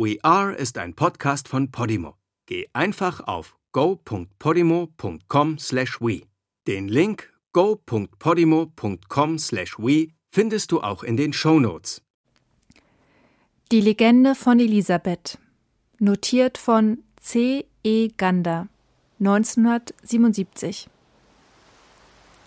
We 0.00 0.16
Are 0.22 0.54
ist 0.54 0.78
ein 0.78 0.94
Podcast 0.94 1.48
von 1.48 1.72
Podimo. 1.72 2.14
Geh 2.46 2.68
einfach 2.72 3.18
auf 3.26 3.56
go.podimo.com/we. 3.72 6.22
Den 6.68 6.86
Link 6.86 7.32
go.podimo.com/we 7.52 10.12
findest 10.30 10.70
du 10.70 10.82
auch 10.82 11.02
in 11.02 11.16
den 11.16 11.32
Show 11.32 11.58
Notes. 11.58 12.00
Die 13.72 13.80
Legende 13.80 14.36
von 14.36 14.60
Elisabeth. 14.60 15.36
Notiert 15.98 16.58
von 16.58 17.02
C. 17.20 17.66
E. 17.82 18.10
Gander, 18.16 18.68
1977. 19.18 20.88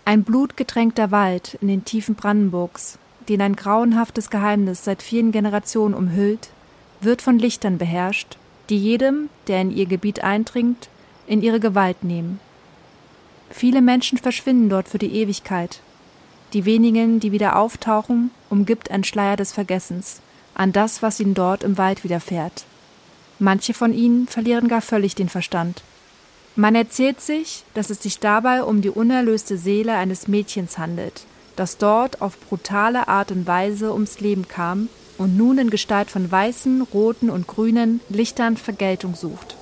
Ein 0.06 0.24
blutgetränkter 0.24 1.10
Wald 1.10 1.58
in 1.60 1.68
den 1.68 1.84
Tiefen 1.84 2.14
Brandenburgs, 2.14 2.98
den 3.28 3.42
ein 3.42 3.56
grauenhaftes 3.56 4.30
Geheimnis 4.30 4.84
seit 4.84 5.02
vielen 5.02 5.32
Generationen 5.32 5.92
umhüllt, 5.92 6.48
wird 7.04 7.22
von 7.22 7.38
Lichtern 7.38 7.78
beherrscht, 7.78 8.36
die 8.68 8.78
jedem, 8.78 9.28
der 9.46 9.60
in 9.60 9.70
ihr 9.70 9.86
Gebiet 9.86 10.22
eindringt, 10.22 10.88
in 11.26 11.42
ihre 11.42 11.60
Gewalt 11.60 12.04
nehmen. 12.04 12.40
Viele 13.50 13.82
Menschen 13.82 14.18
verschwinden 14.18 14.68
dort 14.68 14.88
für 14.88 14.98
die 14.98 15.14
Ewigkeit. 15.14 15.80
Die 16.52 16.64
wenigen, 16.64 17.20
die 17.20 17.32
wieder 17.32 17.56
auftauchen, 17.56 18.30
umgibt 18.50 18.90
ein 18.90 19.04
Schleier 19.04 19.36
des 19.36 19.52
Vergessens 19.52 20.20
an 20.54 20.72
das, 20.72 21.02
was 21.02 21.18
ihnen 21.20 21.34
dort 21.34 21.64
im 21.64 21.78
Wald 21.78 22.04
widerfährt. 22.04 22.64
Manche 23.38 23.74
von 23.74 23.92
ihnen 23.92 24.26
verlieren 24.26 24.68
gar 24.68 24.82
völlig 24.82 25.14
den 25.14 25.28
Verstand. 25.28 25.82
Man 26.54 26.74
erzählt 26.74 27.20
sich, 27.20 27.64
dass 27.72 27.88
es 27.88 28.02
sich 28.02 28.18
dabei 28.18 28.62
um 28.62 28.82
die 28.82 28.90
unerlöste 28.90 29.56
Seele 29.56 29.94
eines 29.94 30.28
Mädchens 30.28 30.76
handelt, 30.76 31.24
das 31.56 31.78
dort 31.78 32.20
auf 32.20 32.38
brutale 32.38 33.08
Art 33.08 33.32
und 33.32 33.46
Weise 33.46 33.92
ums 33.92 34.20
Leben 34.20 34.46
kam 34.46 34.88
und 35.22 35.36
nun 35.36 35.58
in 35.58 35.70
Gestalt 35.70 36.10
von 36.10 36.30
weißen, 36.30 36.82
roten 36.92 37.30
und 37.30 37.46
grünen 37.46 38.00
Lichtern 38.08 38.56
Vergeltung 38.56 39.14
sucht. 39.14 39.56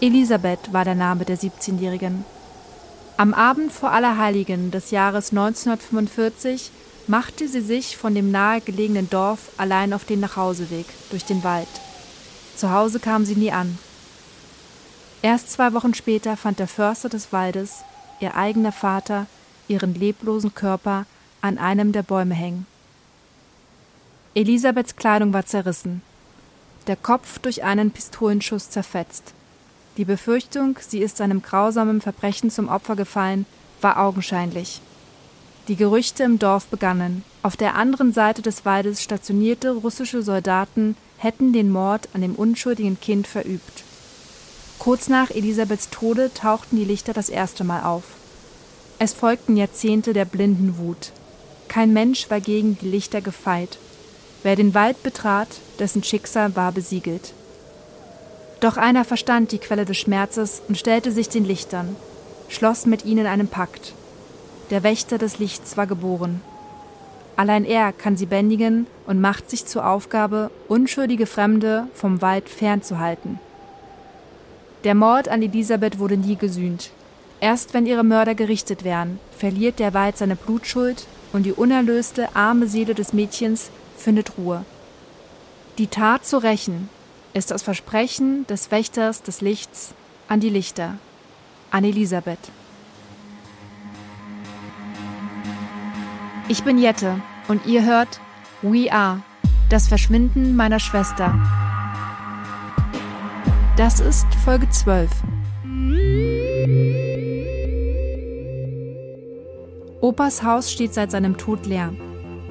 Elisabeth 0.00 0.72
war 0.72 0.84
der 0.84 0.94
Name 0.94 1.24
der 1.24 1.38
17-Jährigen. 1.38 2.24
Am 3.18 3.34
Abend 3.34 3.70
vor 3.70 3.90
Allerheiligen 3.90 4.70
des 4.70 4.90
Jahres 4.90 5.30
1945 5.30 6.70
machte 7.06 7.48
sie 7.48 7.60
sich 7.60 7.96
von 7.96 8.14
dem 8.14 8.30
nahegelegenen 8.30 9.10
Dorf 9.10 9.50
allein 9.58 9.92
auf 9.92 10.04
den 10.04 10.20
Nachhauseweg 10.20 10.86
durch 11.10 11.24
den 11.24 11.44
Wald. 11.44 11.68
Zu 12.56 12.70
Hause 12.70 13.00
kam 13.00 13.24
sie 13.24 13.34
nie 13.34 13.52
an. 13.52 13.78
Erst 15.20 15.50
zwei 15.50 15.74
Wochen 15.74 15.94
später 15.94 16.36
fand 16.36 16.60
der 16.60 16.68
Förster 16.68 17.08
des 17.08 17.32
Waldes, 17.32 17.82
ihr 18.20 18.36
eigener 18.36 18.72
Vater, 18.72 19.26
ihren 19.66 19.94
leblosen 19.94 20.54
Körper 20.54 21.06
an 21.40 21.58
einem 21.58 21.92
der 21.92 22.02
Bäume 22.02 22.34
hängen. 22.34 22.66
Elisabeths 24.38 24.94
Kleidung 24.94 25.32
war 25.32 25.46
zerrissen, 25.46 26.00
der 26.86 26.94
Kopf 26.94 27.40
durch 27.40 27.64
einen 27.64 27.90
Pistolenschuss 27.90 28.70
zerfetzt. 28.70 29.34
Die 29.96 30.04
Befürchtung, 30.04 30.78
sie 30.78 31.00
ist 31.00 31.20
einem 31.20 31.42
grausamen 31.42 32.00
Verbrechen 32.00 32.48
zum 32.48 32.68
Opfer 32.68 32.94
gefallen, 32.94 33.46
war 33.80 33.98
augenscheinlich. 33.98 34.80
Die 35.66 35.74
Gerüchte 35.74 36.22
im 36.22 36.38
Dorf 36.38 36.68
begannen. 36.68 37.24
Auf 37.42 37.56
der 37.56 37.74
anderen 37.74 38.12
Seite 38.12 38.40
des 38.40 38.64
Waldes 38.64 39.02
stationierte 39.02 39.72
russische 39.72 40.22
Soldaten 40.22 40.96
hätten 41.16 41.52
den 41.52 41.72
Mord 41.72 42.08
an 42.12 42.20
dem 42.20 42.36
unschuldigen 42.36 43.00
Kind 43.00 43.26
verübt. 43.26 43.82
Kurz 44.78 45.08
nach 45.08 45.30
Elisabeths 45.30 45.90
Tode 45.90 46.30
tauchten 46.32 46.76
die 46.76 46.84
Lichter 46.84 47.12
das 47.12 47.28
erste 47.28 47.64
Mal 47.64 47.82
auf. 47.82 48.04
Es 49.00 49.14
folgten 49.14 49.56
Jahrzehnte 49.56 50.12
der 50.12 50.26
blinden 50.26 50.78
Wut. 50.78 51.10
Kein 51.66 51.92
Mensch 51.92 52.30
war 52.30 52.40
gegen 52.40 52.78
die 52.78 52.88
Lichter 52.88 53.20
gefeit. 53.20 53.78
Wer 54.42 54.56
den 54.56 54.74
Wald 54.74 55.02
betrat, 55.02 55.48
dessen 55.78 56.02
Schicksal 56.04 56.54
war 56.54 56.72
besiegelt. 56.72 57.32
Doch 58.60 58.76
einer 58.76 59.04
verstand 59.04 59.52
die 59.52 59.58
Quelle 59.58 59.84
des 59.84 59.96
Schmerzes 59.96 60.62
und 60.68 60.78
stellte 60.78 61.12
sich 61.12 61.28
den 61.28 61.44
Lichtern, 61.44 61.96
schloss 62.48 62.86
mit 62.86 63.04
ihnen 63.04 63.26
einen 63.26 63.48
Pakt. 63.48 63.94
Der 64.70 64.82
Wächter 64.82 65.18
des 65.18 65.38
Lichts 65.38 65.76
war 65.76 65.86
geboren. 65.86 66.40
Allein 67.36 67.64
er 67.64 67.92
kann 67.92 68.16
sie 68.16 68.26
bändigen 68.26 68.86
und 69.06 69.20
macht 69.20 69.48
sich 69.48 69.64
zur 69.64 69.86
Aufgabe, 69.86 70.50
unschuldige 70.66 71.26
Fremde 71.26 71.86
vom 71.94 72.20
Wald 72.20 72.48
fernzuhalten. 72.48 73.38
Der 74.84 74.94
Mord 74.94 75.28
an 75.28 75.42
Elisabeth 75.42 75.98
wurde 75.98 76.16
nie 76.16 76.36
gesühnt. 76.36 76.90
Erst 77.40 77.74
wenn 77.74 77.86
ihre 77.86 78.04
Mörder 78.04 78.34
gerichtet 78.34 78.82
werden, 78.82 79.20
verliert 79.36 79.78
der 79.78 79.94
Wald 79.94 80.18
seine 80.18 80.34
Blutschuld 80.34 81.06
und 81.32 81.44
die 81.44 81.52
unerlöste, 81.52 82.34
arme 82.34 82.66
Seele 82.66 82.94
des 82.94 83.12
Mädchens 83.12 83.70
findet 83.98 84.38
Ruhe. 84.38 84.64
Die 85.78 85.88
Tat 85.88 86.24
zu 86.24 86.38
rächen 86.38 86.88
ist 87.34 87.50
das 87.50 87.62
Versprechen 87.62 88.46
des 88.46 88.70
Wächters 88.70 89.22
des 89.22 89.40
Lichts 89.40 89.94
an 90.28 90.40
die 90.40 90.50
Lichter, 90.50 90.94
an 91.70 91.84
Elisabeth. 91.84 92.38
Ich 96.48 96.64
bin 96.64 96.78
Jette 96.78 97.20
und 97.48 97.66
ihr 97.66 97.84
hört 97.84 98.20
We 98.62 98.92
Are, 98.92 99.20
das 99.68 99.86
Verschwinden 99.86 100.56
meiner 100.56 100.80
Schwester. 100.80 101.38
Das 103.76 104.00
ist 104.00 104.26
Folge 104.44 104.68
12. 104.68 105.10
Opas 110.00 110.42
Haus 110.42 110.72
steht 110.72 110.94
seit 110.94 111.10
seinem 111.10 111.36
Tod 111.36 111.66
leer. 111.66 111.92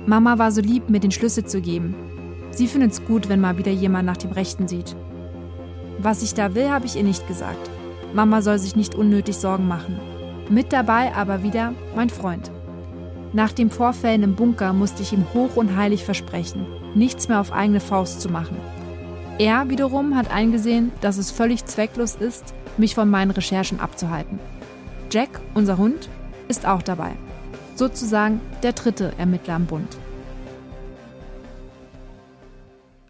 Mama 0.08 0.40
war 0.40 0.54
so 0.54 0.62
lieb, 0.62 0.90
mir 0.90 1.02
den 1.02 1.12
Schlüssel 1.12 1.46
zu 1.46 1.60
geben. 1.60 1.94
Sie 2.52 2.68
findet's 2.68 3.04
gut, 3.04 3.28
wenn 3.28 3.42
mal 3.42 3.58
wieder 3.58 3.74
jemand 3.74 4.06
nach 4.06 4.16
dem 4.16 4.32
Rechten 4.32 4.70
sieht. 4.70 4.96
Was 6.00 6.24
ich 6.24 6.34
da 6.34 6.56
will, 6.56 6.70
habe 6.70 6.86
ich 6.86 6.96
ihr 6.96 7.04
nicht 7.04 7.28
gesagt. 7.28 7.70
Mama 8.14 8.42
soll 8.42 8.58
sich 8.58 8.78
nicht 8.78 8.96
unnötig 8.96 9.36
Sorgen 9.36 9.68
machen. 9.68 10.00
Mit 10.50 10.72
dabei 10.72 11.14
aber 11.14 11.44
wieder 11.44 11.74
mein 11.94 12.10
Freund. 12.10 12.52
Nach 13.34 13.52
den 13.52 13.70
Vorfällen 13.70 14.24
im 14.24 14.36
Bunker 14.36 14.72
musste 14.72 15.04
ich 15.04 15.12
ihm 15.12 15.26
hoch 15.34 15.58
und 15.58 15.76
heilig 15.76 16.06
versprechen, 16.06 16.66
nichts 16.96 17.28
mehr 17.28 17.42
auf 17.42 17.52
eigene 17.52 17.82
Faust 17.82 18.22
zu 18.22 18.30
machen. 18.30 18.56
Er 19.40 19.70
wiederum 19.70 20.16
hat 20.16 20.32
eingesehen, 20.32 20.94
dass 21.02 21.18
es 21.18 21.32
völlig 21.32 21.66
zwecklos 21.66 22.16
ist, 22.16 22.54
mich 22.78 22.96
von 22.96 23.10
meinen 23.10 23.32
Recherchen 23.32 23.82
abzuhalten. 23.82 24.40
Jack, 25.12 25.42
unser 25.54 25.78
Hund, 25.78 26.08
ist 26.48 26.66
auch 26.66 26.82
dabei. 26.82 27.12
Sozusagen 27.78 28.42
der 28.64 28.74
dritte 28.74 29.14
Ermittler 29.20 29.54
am 29.54 29.68
Bund. 29.68 29.98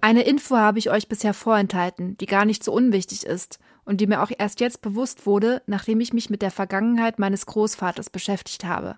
Eine 0.02 0.24
Info 0.24 0.58
habe 0.58 0.78
ich 0.78 0.90
euch 0.90 1.08
bisher 1.08 1.34
vorenthalten, 1.34 2.18
die 2.18 2.26
gar 2.26 2.44
nicht 2.44 2.66
so 2.66 2.74
unwichtig 2.74 3.26
ist 3.26 3.60
und 3.86 4.02
die 4.02 4.08
mir 4.08 4.22
auch 4.22 4.32
erst 4.38 4.60
jetzt 4.60 4.82
bewusst 4.82 5.26
wurde, 5.26 5.62
nachdem 5.68 6.02
ich 6.02 6.12
mich 6.12 6.30
mit 6.30 6.42
der 6.42 6.52
Vergangenheit 6.52 7.18
meines 7.18 7.46
Großvaters 7.46 8.10
beschäftigt 8.10 8.66
habe. 8.66 8.98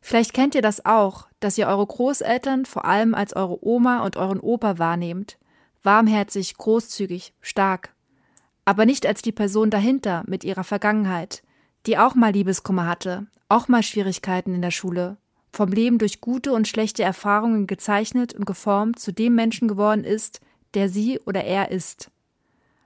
Vielleicht 0.00 0.32
kennt 0.32 0.54
ihr 0.54 0.62
das 0.62 0.86
auch, 0.86 1.26
dass 1.40 1.58
ihr 1.58 1.66
eure 1.66 1.84
Großeltern 1.84 2.64
vor 2.64 2.84
allem 2.84 3.16
als 3.16 3.34
eure 3.34 3.66
Oma 3.66 4.04
und 4.04 4.16
euren 4.16 4.38
Opa 4.38 4.78
wahrnehmt, 4.78 5.36
warmherzig, 5.82 6.56
großzügig, 6.56 7.34
stark. 7.40 7.92
Aber 8.64 8.86
nicht 8.86 9.04
als 9.04 9.20
die 9.20 9.32
Person 9.32 9.70
dahinter 9.70 10.22
mit 10.28 10.44
ihrer 10.44 10.64
Vergangenheit, 10.64 11.42
die 11.86 11.98
auch 11.98 12.14
mal 12.14 12.32
Liebeskummer 12.32 12.86
hatte, 12.86 13.26
auch 13.48 13.68
mal 13.68 13.82
Schwierigkeiten 13.82 14.54
in 14.54 14.62
der 14.62 14.70
Schule, 14.70 15.16
vom 15.52 15.70
Leben 15.70 15.98
durch 15.98 16.20
gute 16.20 16.52
und 16.52 16.68
schlechte 16.68 17.02
Erfahrungen 17.02 17.66
gezeichnet 17.66 18.34
und 18.34 18.44
geformt 18.44 18.98
zu 18.98 19.12
dem 19.12 19.34
Menschen 19.34 19.68
geworden 19.68 20.04
ist, 20.04 20.40
der 20.74 20.88
sie 20.88 21.20
oder 21.20 21.44
er 21.44 21.70
ist. 21.70 22.10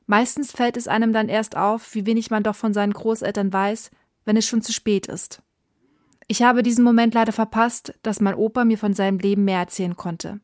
Meistens 0.06 0.52
fällt 0.52 0.76
es 0.76 0.88
einem 0.88 1.12
dann 1.12 1.28
erst 1.28 1.56
auf, 1.56 1.94
wie 1.94 2.06
wenig 2.06 2.30
man 2.30 2.42
doch 2.42 2.56
von 2.56 2.74
seinen 2.74 2.92
Großeltern 2.92 3.52
weiß, 3.52 3.90
wenn 4.24 4.36
es 4.36 4.46
schon 4.46 4.62
zu 4.62 4.72
spät 4.72 5.06
ist. 5.06 5.42
Ich 6.28 6.42
habe 6.42 6.62
diesen 6.62 6.84
Moment 6.84 7.14
leider 7.14 7.32
verpasst, 7.32 7.94
dass 8.02 8.20
mein 8.20 8.34
Opa 8.34 8.64
mir 8.64 8.78
von 8.78 8.94
seinem 8.94 9.18
Leben 9.18 9.44
mehr 9.44 9.58
erzählen 9.58 9.96
konnte. 9.96 10.40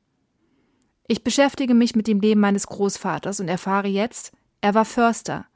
Ich 1.06 1.22
beschäftige 1.22 1.74
mich 1.74 1.94
mit 1.94 2.08
dem 2.08 2.20
Leben 2.20 2.40
meines 2.40 2.66
Großvaters 2.66 3.38
und 3.38 3.48
erfahre 3.48 3.86
jetzt, 3.86 4.32
er 4.60 4.74
war 4.74 4.84
Förster. 4.84 5.46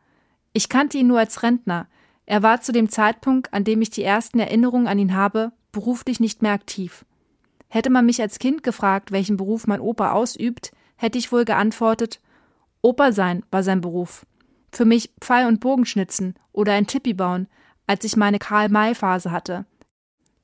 Ich 0.52 0.69
kannte 0.69 0.99
ihn 0.99 1.08
nur 1.08 1.19
als 1.19 1.43
Rentner. 1.43 1.88
Er 2.31 2.44
war 2.44 2.61
zu 2.61 2.71
dem 2.71 2.88
Zeitpunkt, 2.88 3.53
an 3.53 3.65
dem 3.65 3.82
ich 3.82 3.91
die 3.91 4.05
ersten 4.05 4.38
Erinnerungen 4.38 4.87
an 4.87 5.00
ihn 5.00 5.17
habe, 5.17 5.50
beruflich 5.73 6.21
nicht 6.21 6.43
mehr 6.43 6.53
aktiv. 6.53 7.05
Hätte 7.67 7.91
man 7.91 8.06
mich 8.06 8.23
als 8.23 8.38
Kind 8.38 8.62
gefragt, 8.62 9.11
welchen 9.11 9.37
Beruf 9.37 9.67
mein 9.67 9.81
Opa 9.81 10.12
ausübt, 10.12 10.71
hätte 10.94 11.19
ich 11.19 11.32
wohl 11.32 11.44
geantwortet, 11.44 12.21
Opa 12.82 13.11
sein 13.11 13.43
war 13.50 13.65
sein 13.65 13.81
Beruf. 13.81 14.27
Für 14.71 14.85
mich 14.85 15.11
Pfeil- 15.21 15.49
und 15.49 15.59
Bogenschnitzen 15.59 16.37
oder 16.53 16.73
ein 16.73 16.87
Tippi 16.87 17.15
bauen, 17.15 17.49
als 17.88 18.05
ich 18.05 18.17
meine 18.17 18.38
Karl-May-Phase 18.38 19.33
hatte. 19.33 19.67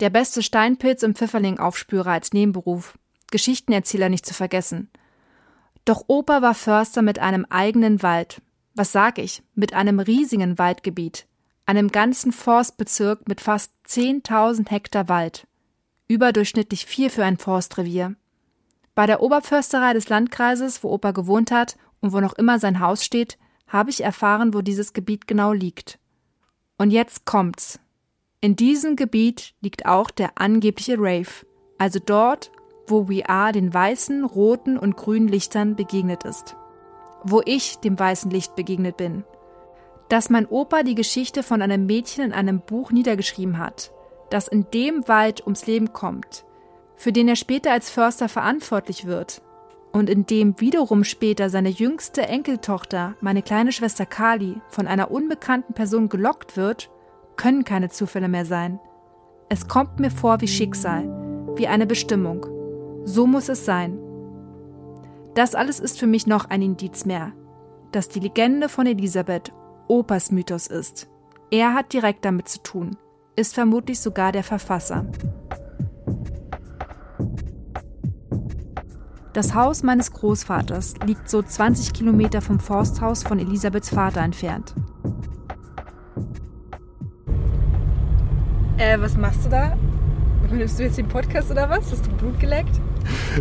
Der 0.01 0.11
beste 0.11 0.43
Steinpilz 0.43 1.05
im 1.05 1.15
Pfifferling-Aufspürer 1.15 2.11
als 2.11 2.33
Nebenberuf. 2.33 2.99
Geschichtenerzähler 3.31 4.09
nicht 4.09 4.27
zu 4.27 4.35
vergessen. 4.35 4.91
Doch 5.85 6.07
Opa 6.09 6.43
war 6.43 6.55
Förster 6.55 7.03
mit 7.03 7.21
einem 7.21 7.47
eigenen 7.49 8.03
Wald. 8.03 8.43
Was 8.75 8.91
sag 8.91 9.19
ich? 9.19 9.45
Mit 9.55 9.73
einem 9.73 10.01
riesigen 10.01 10.59
Waldgebiet. 10.59 11.29
Einem 11.69 11.89
ganzen 11.89 12.31
Forstbezirk 12.31 13.27
mit 13.27 13.41
fast 13.41 13.73
10.000 13.89 14.71
Hektar 14.71 15.09
Wald. 15.09 15.49
Überdurchschnittlich 16.07 16.87
viel 16.87 17.11
für 17.11 17.25
ein 17.25 17.39
Forstrevier. 17.39 18.15
Bei 18.95 19.07
der 19.07 19.21
Oberförsterei 19.21 19.93
des 19.93 20.09
Landkreises, 20.09 20.85
wo 20.85 20.93
Opa 20.93 21.11
gewohnt 21.11 21.51
hat 21.51 21.77
und 22.01 22.13
wo 22.13 22.21
noch 22.21 22.35
immer 22.35 22.61
sein 22.61 22.79
Haus 22.79 23.05
steht, 23.05 23.37
habe 23.67 23.91
ich 23.91 24.05
erfahren, 24.05 24.55
wo 24.55 24.63
dieses 24.63 24.93
Gebiet 24.93 25.27
genau 25.27 25.53
liegt. 25.53 25.99
Und 26.79 26.93
jetzt 26.93 27.25
kommt's. 27.25 27.81
In 28.41 28.55
diesem 28.55 28.95
Gebiet 28.95 29.55
liegt 29.61 29.87
auch 29.87 30.13
der 30.13 30.41
angebliche 30.41 30.95
Rave, 30.99 31.45
also 31.79 31.99
dort, 31.99 32.53
wo 32.87 33.09
We 33.09 33.29
Are 33.29 33.51
den 33.51 33.75
weißen, 33.75 34.23
roten 34.25 34.79
und 34.79 34.97
grünen 34.97 35.27
Lichtern 35.27 35.75
begegnet 35.75 36.23
ist. 36.23 36.55
Wo 37.25 37.43
ich 37.45 37.79
dem 37.79 37.99
weißen 37.99 38.31
Licht 38.31 38.55
begegnet 38.55 38.97
bin. 38.97 39.25
Dass 40.09 40.31
mein 40.31 40.47
Opa 40.47 40.83
die 40.83 40.95
Geschichte 40.95 41.43
von 41.43 41.63
einem 41.63 41.87
Mädchen 41.87 42.25
in 42.25 42.33
einem 42.33 42.61
Buch 42.61 42.93
niedergeschrieben 42.93 43.59
hat, 43.59 43.93
das 44.31 44.49
in 44.49 44.67
dem 44.73 45.09
Wald 45.09 45.43
ums 45.43 45.67
Leben 45.67 45.93
kommt, 45.93 46.45
für 46.95 47.13
den 47.13 47.29
er 47.29 47.37
später 47.37 47.73
als 47.73 47.91
Förster 47.91 48.29
verantwortlich 48.29 49.07
wird 49.07 49.43
und 49.93 50.11
in 50.11 50.27
dem 50.27 50.61
wiederum 50.61 51.05
später 51.05 51.49
seine 51.49 51.71
jüngste 51.71 52.23
Enkeltochter, 52.23 53.15
meine 53.21 53.43
kleine 53.43 53.73
Schwester 53.73 54.07
Kali, 54.07 54.61
von 54.69 54.87
einer 54.87 55.11
unbekannten 55.11 55.73
Person 55.73 56.09
gelockt 56.09 56.57
wird, 56.57 56.91
können 57.37 57.65
keine 57.65 57.89
Zufälle 57.89 58.29
mehr 58.29 58.45
sein. 58.45 58.79
Es 59.49 59.69
kommt 59.69 59.99
mir 60.01 60.11
vor 60.11 60.41
wie 60.41 60.49
Schicksal, 60.49 61.05
wie 61.57 61.67
eine 61.67 61.87
Bestimmung. 61.87 62.47
So 63.05 63.27
muss 63.27 63.49
es 63.49 63.65
sein. 63.65 63.99
Das 65.35 65.55
alles 65.55 65.81
ist 65.81 65.99
für 65.99 66.07
mich 66.07 66.27
noch 66.27 66.51
ein 66.51 66.63
Indiz 66.63 67.05
mehr, 67.05 67.33
dass 67.93 68.09
die 68.09 68.21
Legende 68.21 68.69
von 68.69 68.87
Elisabeth 68.87 69.53
Opas 69.89 70.31
Mythos 70.33 70.67
ist. 70.67 71.09
Er 71.51 71.75
hat 71.75 71.93
direkt 71.93 72.25
damit 72.25 72.49
zu 72.49 72.63
tun, 72.63 72.97
ist 73.37 73.55
vermutlich 73.55 74.01
sogar 74.01 74.33
der 74.33 74.43
Verfasser. 74.43 75.07
Das 79.33 79.55
Haus 79.55 79.83
meines 79.83 80.13
Großvaters 80.13 80.95
liegt 81.05 81.29
so 81.29 81.43
20 81.43 81.93
Kilometer 81.93 82.41
vom 82.41 82.59
Forsthaus 82.59 83.23
von 83.23 83.39
Elisabeths 83.39 83.91
Vater 83.91 84.23
entfernt. 84.23 84.75
Äh, 88.79 88.99
was 88.99 89.17
machst 89.17 89.45
du 89.45 89.51
da? 89.51 89.77
Nimmst 90.51 90.79
du 90.79 90.85
jetzt 90.85 90.97
den 90.97 91.09
Podcast 91.09 91.51
oder 91.51 91.69
was? 91.69 91.91
Hast 91.91 92.07
du 92.07 92.11
Blut 92.13 92.39
geleckt? 92.41 92.81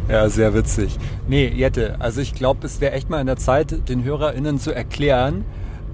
Ja, 0.09 0.29
sehr 0.29 0.53
witzig. 0.53 0.99
Nee, 1.27 1.47
Jette, 1.47 1.95
also 1.99 2.21
ich 2.21 2.35
glaube, 2.35 2.67
es 2.67 2.81
wäre 2.81 2.93
echt 2.93 3.09
mal 3.09 3.21
in 3.21 3.25
der 3.25 3.37
Zeit, 3.37 3.89
den 3.89 4.03
HörerInnen 4.03 4.59
zu 4.59 4.71
erklären, 4.71 5.43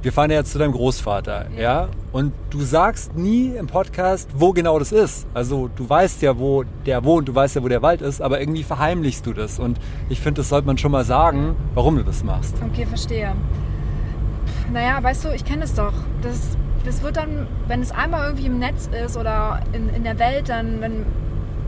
wir 0.01 0.11
fahren 0.11 0.31
ja 0.31 0.37
jetzt 0.37 0.51
zu 0.51 0.59
deinem 0.59 0.71
Großvater, 0.71 1.47
ja. 1.55 1.61
ja. 1.61 1.89
Und 2.11 2.33
du 2.49 2.61
sagst 2.61 3.15
nie 3.15 3.47
im 3.55 3.67
Podcast, 3.67 4.29
wo 4.35 4.51
genau 4.51 4.79
das 4.79 4.91
ist. 4.91 5.27
Also 5.33 5.69
du 5.75 5.87
weißt 5.87 6.21
ja, 6.23 6.37
wo 6.37 6.63
der 6.85 7.03
wohnt, 7.03 7.27
du 7.27 7.35
weißt 7.35 7.55
ja, 7.55 7.63
wo 7.63 7.67
der 7.67 7.81
Wald 7.81 8.01
ist, 8.01 8.21
aber 8.21 8.39
irgendwie 8.39 8.63
verheimlichst 8.63 9.25
du 9.25 9.33
das. 9.33 9.59
Und 9.59 9.79
ich 10.09 10.19
finde, 10.19 10.41
das 10.41 10.49
sollte 10.49 10.67
man 10.67 10.77
schon 10.77 10.91
mal 10.91 11.05
sagen, 11.05 11.55
warum 11.73 11.97
du 11.97 12.03
das 12.03 12.23
machst. 12.23 12.55
Okay, 12.71 12.85
verstehe. 12.85 13.33
Naja, 14.73 15.01
weißt 15.01 15.25
du, 15.25 15.29
ich 15.29 15.45
kenne 15.45 15.65
es 15.65 15.75
doch. 15.75 15.93
Das, 16.21 16.57
das 16.83 17.03
wird 17.03 17.17
dann, 17.17 17.47
wenn 17.67 17.81
es 17.81 17.91
einmal 17.91 18.25
irgendwie 18.25 18.47
im 18.47 18.59
Netz 18.59 18.89
ist 19.05 19.17
oder 19.17 19.61
in, 19.73 19.89
in 19.89 20.03
der 20.03 20.17
Welt, 20.17 20.49
dann, 20.49 20.81
wenn, 20.81 21.05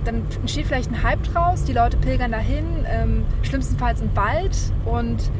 dann 0.05 0.23
entsteht 0.41 0.65
vielleicht 0.65 0.89
ein 0.91 1.03
Hype 1.03 1.23
draus, 1.23 1.63
die 1.65 1.73
Leute 1.73 1.97
pilgern 1.97 2.31
dahin, 2.31 2.65
ähm, 2.87 3.25
schlimmstenfalls 3.43 4.01
im 4.01 4.15
Wald 4.15 4.57
und 4.85 5.31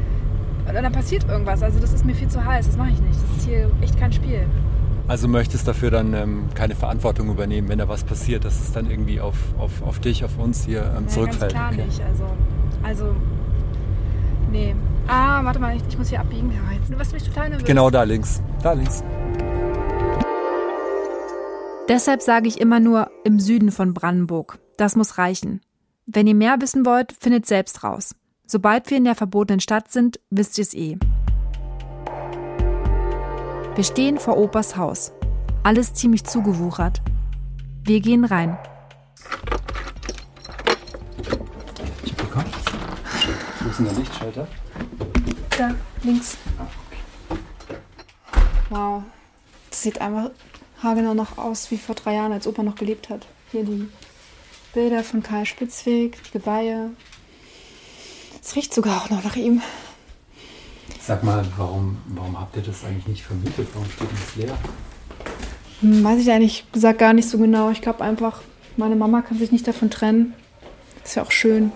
und 0.68 0.74
dann 0.74 0.92
passiert 0.92 1.28
irgendwas. 1.28 1.62
Also 1.62 1.80
das 1.80 1.94
ist 1.94 2.06
mir 2.06 2.16
viel 2.16 2.28
zu 2.28 2.44
heiß, 2.44 2.68
das 2.68 2.78
mache 2.78 2.90
ich 2.90 3.00
nicht. 3.02 3.16
Das 3.16 3.38
ist 3.38 3.46
hier 3.46 3.72
echt 3.82 4.00
kein 4.00 4.12
Spiel. 4.12 4.46
Also 5.08 5.28
möchtest 5.28 5.68
dafür 5.68 5.92
dann 5.92 6.14
ähm, 6.14 6.50
keine 6.56 6.76
Verantwortung 6.76 7.30
übernehmen, 7.30 7.68
wenn 7.68 7.78
da 7.78 7.90
was 7.90 8.04
passiert, 8.06 8.46
dass 8.46 8.62
es 8.62 8.72
dann 8.72 8.90
irgendwie 8.90 9.20
auf, 9.20 9.36
auf, 9.58 9.82
auf 9.82 10.00
dich, 10.00 10.24
auf 10.24 10.38
uns 10.38 10.66
hier 10.66 10.94
ähm, 10.98 11.10
zurückfällt? 11.10 11.52
Ja, 11.52 11.70
ganz 11.70 11.76
klar 11.76 11.86
okay. 11.86 11.86
nicht. 11.86 12.02
Also, 12.02 12.26
also, 12.84 13.16
nee. 14.50 14.74
Ah, 15.08 15.44
warte 15.44 15.60
mal, 15.60 15.76
ich, 15.76 15.84
ich 15.90 15.98
muss 15.98 16.08
hier 16.08 16.22
abbiegen. 16.22 16.50
Ja, 16.52 16.78
jetzt, 16.78 16.98
was 16.98 17.12
mich 17.12 17.24
total 17.24 17.50
nervös. 17.50 17.66
Genau 17.66 17.90
da 17.90 18.04
links. 18.04 18.42
Da 18.62 18.72
links. 18.72 19.04
Deshalb 21.90 22.22
sage 22.22 22.48
ich 22.48 22.62
immer 22.62 22.80
nur 22.80 23.12
im 23.26 23.42
Süden 23.42 23.72
von 23.72 23.94
Brandenburg. 23.94 24.60
Das 24.78 24.96
muss 24.96 25.18
reichen. 25.18 25.60
Wenn 26.06 26.28
ihr 26.28 26.36
mehr 26.36 26.62
wissen 26.62 26.86
wollt, 26.86 27.12
findet 27.12 27.46
selbst 27.46 27.84
raus. 27.84 28.16
Sobald 28.46 28.90
wir 28.90 28.98
in 28.98 29.06
der 29.06 29.16
verbotenen 29.16 29.62
Stadt 29.62 29.92
sind, 29.92 30.20
wisst 30.30 30.58
ihr 30.58 30.64
es 30.64 30.74
eh. 30.74 30.98
Wir 33.76 33.84
stehen 33.84 34.20
vor 34.20 34.38
Opas 34.38 34.76
Haus. 34.76 35.14
Alles 35.64 35.94
ziemlich 35.94 36.26
zugewuchert. 36.26 37.02
Wir 37.84 38.02
gehen 38.02 38.26
rein. 38.26 38.58
Ich 42.04 42.12
hab 42.12 42.18
bekommen. 42.18 42.52
Wo 43.62 43.70
ist 43.70 43.80
denn 43.80 43.86
der 43.86 43.96
Lichtschalter? 43.96 44.48
Da, 45.58 45.76
links. 46.04 46.38
Wow. 48.70 49.04
Das 49.70 49.82
sieht 49.82 50.02
einfach 50.02 50.32
haargenau 50.84 51.14
noch 51.14 51.38
aus 51.38 51.72
wie 51.72 51.78
vor 51.78 51.96
drei 51.96 52.16
Jahren, 52.16 52.34
als 52.34 52.46
Opa 52.46 52.62
noch 52.62 52.76
gelebt 52.76 53.10
hat. 53.10 53.26
Hier 53.52 53.64
die 53.64 53.90
Bilder 54.74 55.04
von 55.04 55.24
Karl 55.24 55.46
Spitzweg, 55.46 56.22
die 56.26 56.32
Geweihe, 56.40 56.92
es 58.44 58.56
riecht 58.56 58.74
sogar 58.74 58.98
auch 58.98 59.10
noch 59.10 59.24
nach 59.24 59.36
ihm. 59.36 59.62
Sag 61.00 61.24
mal, 61.24 61.46
warum, 61.58 61.98
warum 62.08 62.40
habt 62.40 62.56
ihr 62.56 62.62
das 62.62 62.84
eigentlich 62.84 63.08
nicht 63.08 63.24
vermietet? 63.24 63.68
Warum 63.74 63.90
steht 63.90 64.10
das 64.12 64.36
leer? 64.36 64.58
Hm, 65.82 66.04
weiß 66.04 66.20
ich 66.20 66.32
eigentlich 66.32 66.66
gesagt 66.72 67.00
gar 67.00 67.14
nicht 67.14 67.30
so 67.30 67.38
genau. 67.38 67.72
Ich 67.72 67.82
glaube 67.82 68.04
einfach, 68.04 68.42
meine 68.78 68.96
Mama 68.96 69.22
kann 69.22 69.38
sich 69.38 69.52
nicht 69.52 69.68
davon 69.68 69.90
trennen. 69.90 70.34
Ist 71.04 71.16
ja 71.16 71.24
auch 71.24 71.32
schön. 71.32 71.72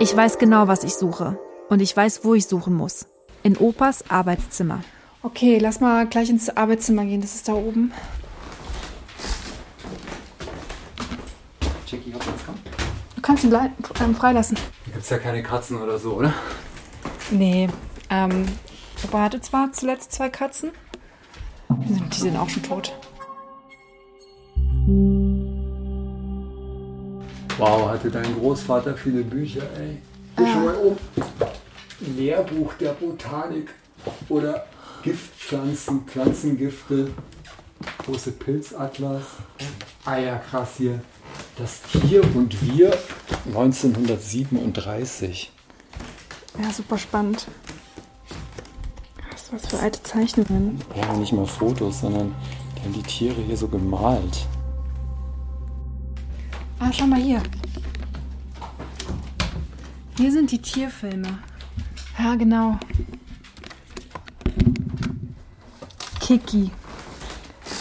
Ich 0.00 0.14
weiß 0.14 0.38
genau, 0.38 0.66
was 0.66 0.84
ich 0.84 0.94
suche. 0.94 1.38
Und 1.68 1.80
ich 1.80 1.96
weiß, 1.96 2.24
wo 2.24 2.34
ich 2.34 2.46
suchen 2.46 2.74
muss. 2.74 3.06
In 3.42 3.56
Opas 3.56 4.10
Arbeitszimmer. 4.10 4.80
Okay, 5.22 5.58
lass 5.58 5.80
mal 5.80 6.06
gleich 6.06 6.28
ins 6.28 6.54
Arbeitszimmer 6.54 7.04
gehen. 7.04 7.20
Das 7.20 7.34
ist 7.34 7.48
da 7.48 7.54
oben. 7.54 7.92
Jackie, 11.86 12.12
hopp, 12.12 12.26
jetzt 12.26 12.46
komm 12.46 12.56
kannst 13.24 13.42
ihn 13.42 13.54
ähm, 14.00 14.14
freilassen. 14.14 14.56
Hier 14.84 14.92
gibt 14.92 15.04
es 15.04 15.10
ja 15.10 15.18
keine 15.18 15.42
Katzen 15.42 15.80
oder 15.80 15.98
so, 15.98 16.12
oder? 16.12 16.32
Nee. 17.30 17.68
Ähm, 18.10 18.46
Papa 19.00 19.22
hatte 19.22 19.40
zwar 19.40 19.72
zuletzt 19.72 20.12
zwei 20.12 20.28
Katzen. 20.28 20.72
Die 21.70 22.20
sind 22.20 22.36
auch 22.36 22.48
schon 22.48 22.62
tot. 22.62 22.94
Wow, 27.56 27.88
hatte 27.88 28.10
dein 28.10 28.34
Großvater 28.34 28.94
viele 28.94 29.22
Bücher, 29.22 29.62
ey. 29.78 29.96
Hier 30.36 30.52
schon 30.52 30.64
mal 30.64 30.74
um. 30.74 30.96
Lehrbuch 32.00 32.74
der 32.74 32.90
Botanik 32.90 33.70
oder 34.28 34.66
Giftpflanzen, 35.02 36.02
Pflanzengifte, 36.02 37.10
große 38.04 38.32
Pilzatlas. 38.32 39.22
Ah 40.04 40.18
ja, 40.18 40.36
krass 40.36 40.74
hier. 40.76 41.00
Das 41.56 41.82
Tier 41.82 42.24
und 42.34 42.60
wir 42.62 42.98
1937. 43.46 45.52
Ja, 46.60 46.72
super 46.72 46.98
spannend. 46.98 47.46
Was, 49.30 49.52
was 49.52 49.66
für 49.66 49.78
alte 49.78 50.02
Zeichnungen. 50.02 50.80
Ja, 50.96 51.14
nicht 51.14 51.32
mal 51.32 51.46
Fotos, 51.46 52.00
sondern 52.00 52.34
die 52.76 52.80
haben 52.82 52.92
die 52.92 53.02
Tiere 53.02 53.40
hier 53.40 53.56
so 53.56 53.68
gemalt. 53.68 54.46
Ah, 56.80 56.90
schau 56.92 57.06
mal 57.06 57.20
hier. 57.20 57.40
Hier 60.16 60.32
sind 60.32 60.50
die 60.50 60.60
Tierfilme. 60.60 61.38
Ja, 62.18 62.34
genau. 62.34 62.80
Kiki. 66.20 66.72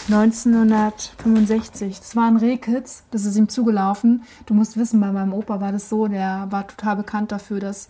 1965. 0.09 1.99
Das 1.99 2.15
war 2.15 2.27
ein 2.27 2.37
Rehkitz, 2.37 3.03
das 3.11 3.25
ist 3.25 3.37
ihm 3.37 3.49
zugelaufen. 3.49 4.23
Du 4.45 4.53
musst 4.53 4.77
wissen, 4.77 4.99
bei 4.99 5.11
meinem 5.11 5.33
Opa 5.33 5.61
war 5.61 5.71
das 5.71 5.89
so, 5.89 6.07
der 6.07 6.47
war 6.49 6.67
total 6.67 6.97
bekannt 6.97 7.31
dafür, 7.31 7.59
dass 7.59 7.87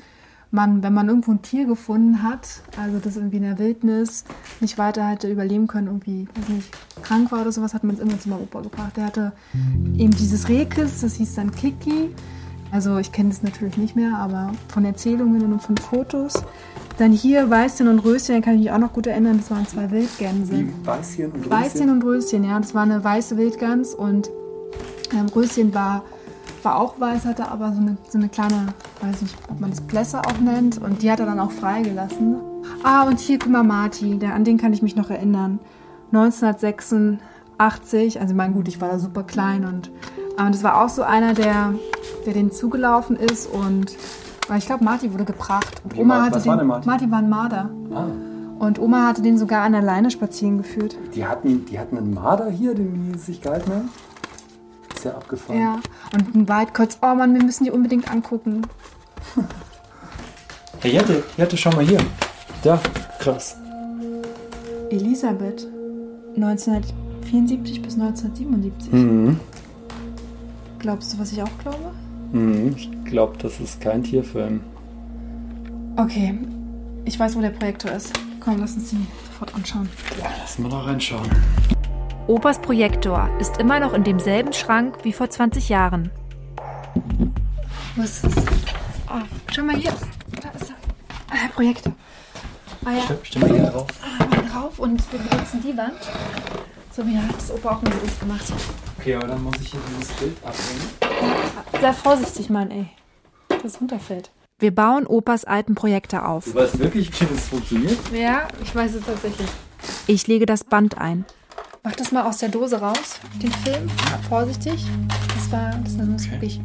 man, 0.52 0.84
wenn 0.84 0.94
man 0.94 1.10
irgendwo 1.10 1.32
ein 1.32 1.42
Tier 1.42 1.66
gefunden 1.66 2.22
hat, 2.22 2.62
also 2.78 3.00
das 3.00 3.18
irgendwie 3.18 3.38
in 3.38 3.44
der 3.44 3.58
Wildnis 3.58 4.24
nicht 4.60 4.78
weiter 4.78 5.08
hätte 5.08 5.32
überleben 5.32 5.66
können, 5.66 5.88
irgendwie, 5.88 6.28
weiß 6.36 6.50
nicht, 6.50 6.70
krank 7.02 7.32
war 7.32 7.42
oder 7.42 7.52
sowas, 7.52 7.74
hat 7.74 7.84
man 7.84 7.96
es 7.96 8.02
immer 8.02 8.20
zu 8.20 8.30
meinem 8.30 8.44
Opa 8.44 8.62
gebracht. 8.62 8.96
Der 8.96 9.06
hatte 9.08 9.32
eben 9.98 10.12
dieses 10.12 10.48
Rehkitz, 10.50 11.02
das 11.02 11.16
hieß 11.16 11.34
dann 11.36 11.52
Kiki. 11.52 12.14
Also 12.72 12.98
ich 12.98 13.12
kenne 13.12 13.30
das 13.30 13.42
natürlich 13.42 13.78
nicht 13.78 13.96
mehr, 13.96 14.18
aber 14.18 14.52
von 14.68 14.86
Erzählungen 14.86 15.52
und 15.52 15.62
von 15.62 15.78
Fotos. 15.78 16.44
Dann 16.98 17.12
hier 17.12 17.50
Weißchen 17.50 17.88
und 17.88 18.00
Röschen, 18.00 18.42
kann 18.42 18.56
ich 18.56 18.62
mich 18.62 18.72
auch 18.72 18.78
noch 18.78 18.92
gut 18.94 19.08
erinnern, 19.08 19.38
das 19.38 19.50
waren 19.50 19.66
zwei 19.66 19.90
Wildgänse. 19.90 20.60
Wie 20.60 20.72
Weißchen 20.86 21.32
und 21.32 21.40
Röschen? 21.40 21.52
Weißchen 21.52 21.90
und 21.90 22.04
Röschen, 22.04 22.44
ja. 22.44 22.60
Das 22.60 22.76
war 22.76 22.84
eine 22.84 23.04
weiße 23.04 23.36
Wildgans 23.38 23.96
und 23.96 24.30
ähm, 25.12 25.26
Röschen 25.36 25.74
war, 25.74 26.04
war 26.62 26.80
auch 26.80 27.00
weiß, 27.00 27.26
hatte 27.26 27.50
aber 27.50 27.74
so 27.74 27.82
eine, 27.82 27.98
so 28.08 28.20
eine 28.20 28.30
kleine, 28.30 28.68
weiß 29.02 29.24
nicht, 29.24 29.36
ob 29.50 29.60
man 29.60 29.72
das 29.72 29.82
Blässe 29.82 30.20
auch 30.20 30.38
nennt. 30.40 30.80
Und 30.82 31.02
die 31.02 31.12
hat 31.12 31.20
er 31.20 31.26
dann 31.26 31.40
auch 31.40 31.52
freigelassen. 31.52 32.36
Ah, 32.84 33.08
und 33.08 33.20
hier, 33.20 33.40
guck 33.40 33.52
mal, 33.52 33.64
Marti, 33.64 34.20
der, 34.20 34.36
an 34.36 34.44
den 34.44 34.60
kann 34.60 34.72
ich 34.72 34.84
mich 34.84 34.96
noch 34.96 35.10
erinnern. 35.10 35.60
1986, 36.12 38.22
also 38.22 38.32
ich 38.32 38.38
meine, 38.38 38.54
gut, 38.54 38.68
ich 38.68 38.80
war 38.80 38.90
da 38.90 39.00
super 39.00 39.24
klein 39.24 39.66
und 39.66 39.90
Aber 40.38 40.52
das 40.52 40.62
war 40.64 40.84
auch 40.84 40.90
so 40.90 41.02
einer, 41.02 41.34
der, 41.34 41.74
der 42.28 42.34
den 42.34 42.52
zugelaufen 42.52 43.16
ist 43.16 43.48
und 43.48 43.96
weil 44.54 44.60
ich 44.60 44.68
glaube, 44.68 44.84
Marty 44.84 45.12
wurde 45.12 45.26
gebracht. 45.26 45.82
Und 45.84 45.96
Wie, 45.96 46.00
Oma 46.02 46.20
was 46.20 46.26
hatte 46.28 46.46
war 46.46 46.54
den, 46.56 46.60
denn 46.60 46.68
Marty? 46.68 46.88
Marty 46.88 47.10
war 47.12 47.18
ein 47.18 47.30
Marder. 47.30 47.70
Ah, 47.92 48.06
Und 48.60 48.78
Oma 48.78 49.08
hatte 49.08 49.24
den 49.24 49.40
sogar 49.40 49.64
an 49.64 49.72
der 49.72 49.82
Leine 49.82 50.12
spazieren 50.12 50.60
geführt. 50.60 50.96
die 51.16 51.26
hatten, 51.26 51.66
die 51.66 51.80
hatten 51.80 51.98
einen 51.98 52.14
Marder 52.14 52.52
hier, 52.52 52.76
den 52.76 53.12
die 53.14 53.18
sich 53.18 53.42
gehalten 53.42 53.72
haben. 53.72 53.90
Ist 54.94 55.06
ja 55.06 55.16
abgefahren. 55.16 55.60
Ja. 55.60 55.80
Und 56.14 56.36
ein 56.36 56.48
Weit 56.50 56.76
kurz, 56.76 57.00
oh 57.02 57.16
Mann, 57.16 57.34
wir 57.34 57.44
müssen 57.44 57.64
die 57.64 57.72
unbedingt 57.72 58.12
angucken. 58.12 58.62
Hey 60.82 60.92
Jette, 60.92 61.24
Jette, 61.38 61.56
schau 61.58 61.70
mal 61.72 61.86
hier. 61.86 62.00
Da, 62.62 62.78
krass. 63.20 63.56
Elisabeth. 64.90 65.66
1974 66.36 67.82
bis 67.82 67.94
1977. 67.94 68.92
Mhm. 68.92 69.40
Glaubst 70.80 71.14
du, 71.14 71.20
was 71.20 71.32
ich 71.32 71.42
auch 71.42 71.58
glaube? 71.62 71.92
Mhm. 72.34 72.74
Ich 72.76 72.90
glaube, 73.06 73.38
das 73.38 73.60
ist 73.60 73.80
kein 73.80 74.04
Tierfilm. 74.04 74.62
Okay. 75.96 76.38
Ich 77.06 77.20
weiß, 77.20 77.36
wo 77.36 77.42
der 77.42 77.52
Projektor 77.52 77.92
ist. 77.92 78.12
Komm, 78.40 78.60
lass 78.60 78.74
uns 78.76 78.90
den 78.90 79.08
sofort 79.28 79.54
anschauen. 79.56 79.90
Ja, 80.20 80.30
lass 80.42 80.58
mal 80.60 80.70
da 80.70 80.82
reinschauen. 80.82 81.30
Opas 82.28 82.60
Projektor 82.60 83.30
ist 83.40 83.58
immer 83.58 83.80
noch 83.80 83.94
in 83.94 84.04
demselben 84.04 84.54
Schrank 84.54 84.98
wie 85.04 85.14
vor 85.14 85.30
20 85.30 85.70
Jahren. 85.70 86.10
Was 87.96 88.24
ist 88.24 88.38
das? 88.38 88.44
Oh, 89.10 89.22
schau 89.54 89.64
mal 89.64 89.76
hier. 89.76 89.92
Da 90.42 90.50
ist 90.60 90.70
er. 90.70 90.76
Ah, 91.30 91.36
der 91.44 91.54
Projektor. 91.54 91.94
Ah 92.86 92.92
ja, 92.92 93.16
Stimme 93.24 93.48
hier 93.48 93.64
drauf. 93.66 93.88
ah, 94.02 94.26
mal 94.26 94.50
drauf 94.50 94.80
und 94.80 95.02
wir 95.12 95.20
benutzen 95.20 95.62
die 95.64 95.78
Wand. 95.78 96.00
So 96.96 97.06
wie 97.06 97.18
hat 97.18 97.36
das 97.36 97.52
Opa 97.52 97.76
auch 97.76 97.82
mit 97.82 97.94
uns 98.02 98.20
gemacht. 98.20 98.46
Okay, 99.00 99.16
aber 99.16 99.28
dann 99.28 99.44
muss 99.44 99.56
ich 99.62 99.72
hier 99.72 99.80
dieses 100.00 100.12
Bild 100.14 100.38
abbringen. 100.44 101.03
Sei 101.82 101.94
vorsichtig, 101.94 102.50
Mann, 102.50 102.72
ey. 102.72 102.86
Das 103.62 103.80
runterfällt. 103.80 104.32
Wir 104.60 104.74
bauen 104.74 105.06
Opas 105.06 105.44
alten 105.46 105.76
Projektor 105.76 106.28
auf. 106.28 106.46
Du 106.46 106.56
weißt 106.56 106.80
wirklich, 106.80 107.10
wie 107.20 107.26
das 107.26 107.48
funktioniert? 107.48 107.98
Ja, 108.14 108.48
ich 108.62 108.74
weiß 108.74 108.94
es 108.96 109.06
tatsächlich. 109.06 109.48
Ich 110.08 110.28
lege 110.28 110.46
das 110.46 110.64
Band 110.64 110.98
ein. 110.98 111.26
Mach 111.84 111.94
das 111.94 112.12
mal 112.14 112.24
aus 112.24 112.38
der 112.38 112.48
Dose 112.50 112.80
raus, 112.80 113.20
den 113.42 113.52
Film. 113.52 113.88
Ja, 114.10 114.18
vorsichtig. 114.30 114.86
Das 115.36 115.52
war, 115.52 115.72
das 115.84 115.94
muss 115.98 116.32
wirklich 116.32 116.62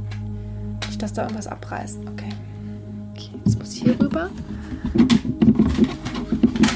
nicht, 0.86 1.02
dass 1.02 1.12
da 1.12 1.22
irgendwas 1.22 1.48
abreißt. 1.48 1.98
Okay. 2.12 2.28
Okay, 3.14 3.30
das 3.44 3.58
muss 3.58 3.72
hier 3.72 3.98
rüber. 4.00 4.30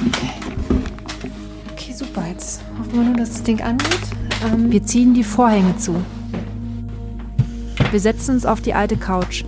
Okay. 0.08 0.32
Okay, 1.72 1.92
super. 1.92 2.24
Jetzt 2.28 2.60
hoffen 2.78 2.92
wir 2.94 3.02
nur, 3.02 3.16
dass 3.16 3.30
das 3.30 3.42
Ding 3.44 3.60
angeht. 3.60 4.00
Ähm, 4.44 4.72
Wir 4.72 4.82
ziehen 4.84 5.14
die 5.14 5.22
Vorhänge 5.24 5.76
zu. 5.78 5.94
Wir 7.92 8.00
setzen 8.00 8.34
uns 8.34 8.46
auf 8.46 8.60
die 8.60 8.74
alte 8.74 8.96
Couch. 8.96 9.44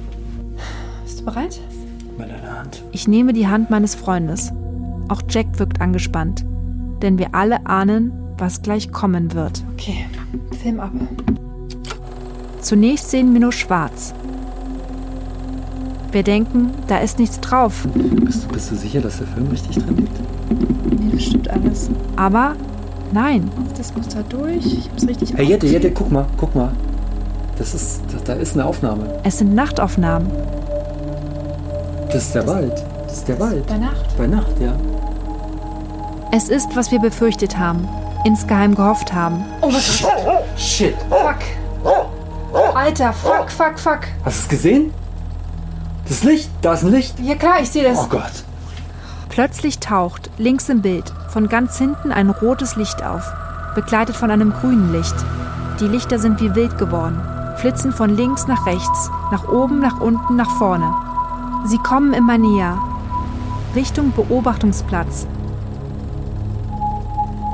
bist 1.05 1.21
du 1.21 1.25
bereit? 1.25 1.61
Mit 2.17 2.29
deiner 2.31 2.59
Hand. 2.61 2.83
Ich 2.93 3.09
nehme 3.09 3.33
die 3.33 3.49
Hand 3.49 3.71
meines 3.71 3.95
Freundes. 3.97 4.53
Auch 5.09 5.23
Jack 5.29 5.59
wirkt 5.59 5.81
angespannt, 5.81 6.45
denn 7.03 7.19
wir 7.19 7.35
alle 7.35 7.67
ahnen, 7.67 8.13
was 8.39 8.63
gleich 8.63 8.93
kommen 8.93 9.35
wird. 9.35 9.63
Okay, 9.75 10.07
Film 10.63 10.79
ab. 10.81 10.93
Zunächst 12.61 13.11
sehen 13.11 13.33
wir 13.33 13.41
nur 13.41 13.53
schwarz. 13.53 14.15
Wir 16.13 16.23
denken, 16.23 16.71
da 16.87 16.99
ist 16.99 17.19
nichts 17.19 17.41
drauf, 17.41 17.87
Bist, 17.93 18.45
du- 18.45 18.49
bist 18.53 18.71
du 18.71 18.77
sicher, 18.77 19.01
dass 19.01 19.19
der 19.19 19.27
Film 19.27 19.49
richtig 19.49 19.79
drin 19.83 19.97
liegt? 19.97 21.01
Nee, 21.01 21.11
das 21.13 21.23
stimmt 21.25 21.51
alles. 21.51 21.91
aber 22.15 22.55
nein, 23.13 23.51
Das 23.77 23.95
muss 23.97 24.09
da 24.09 24.23
durch. 24.29 24.65
Ich 24.65 24.89
hab's 24.91 25.09
richtig 25.09 25.35
Hey 25.35 25.47
Jette, 25.47 25.67
Jette, 25.67 25.91
guck 25.91 26.13
mal, 26.13 26.25
guck 26.37 26.55
mal. 26.55 26.71
Das 27.59 27.75
ist, 27.75 28.01
da, 28.13 28.35
da 28.35 28.41
ist 28.41 28.55
eine 28.55 28.65
Aufnahme. 28.67 29.07
es 29.23 29.39
sind 29.39 29.55
Nachtaufnahmen. 29.55 30.31
Das 32.09 32.25
ist 32.25 32.35
der 32.35 32.47
Wald. 32.47 32.73
Das 33.05 33.19
ist 33.19 33.29
der 33.29 33.39
Wald. 33.41 33.67
Bei 33.67 33.79
Nacht. 33.79 34.17
Bei 34.19 34.27
Nacht, 34.27 34.59
ja. 34.61 34.73
Es 36.33 36.49
ist, 36.49 36.75
was 36.75 36.91
wir 36.91 36.99
befürchtet 36.99 37.59
haben, 37.59 37.89
insgeheim 38.25 38.75
gehofft 38.75 39.13
haben. 39.13 39.45
Oh, 39.61 39.69
was? 39.69 40.05
Shit. 40.57 40.97
Fuck. 41.09 41.39
Alter, 42.75 43.13
fuck, 43.13 43.51
fuck, 43.51 43.79
fuck. 43.79 44.01
Hast 44.25 44.39
du 44.39 44.43
es 44.43 44.49
gesehen? 44.49 44.95
Das 46.09 46.23
Licht, 46.25 46.51
da 46.61 46.75
ist 46.75 46.83
ein 46.83 46.91
Licht. 46.91 47.19
Ja 47.21 47.35
klar, 47.35 47.61
ich 47.63 47.71
sehe 47.71 47.85
das. 47.85 47.99
Oh 47.99 48.07
Gott. 48.09 48.45
Plötzlich 49.29 49.79
taucht 49.79 50.31
links 50.39 50.69
im 50.69 50.83
Bild 50.83 51.13
von 51.29 51.49
ganz 51.49 51.79
hinten 51.79 52.13
ein 52.13 52.31
rotes 52.31 52.77
Licht 52.77 53.03
auf, 53.05 53.33
begleitet 53.75 54.15
von 54.17 54.31
einem 54.31 54.53
grünen 54.53 54.93
Licht. 54.93 55.15
Die 55.81 55.89
Lichter 55.89 56.19
sind 56.19 56.41
wie 56.41 56.55
wild 56.55 56.79
geworden, 56.79 57.21
flitzen 57.65 57.93
von 57.93 58.15
links 58.15 58.47
nach 58.47 58.67
rechts, 58.67 59.11
nach 59.31 59.49
oben, 59.49 59.81
nach 59.81 59.99
unten, 59.99 60.37
nach 60.37 60.51
vorne. 60.51 60.93
Sie 61.65 61.79
kommen 61.79 62.13
immer 62.13 62.37
näher, 62.37 62.77
Richtung 63.75 64.13
Beobachtungsplatz. 64.13 65.27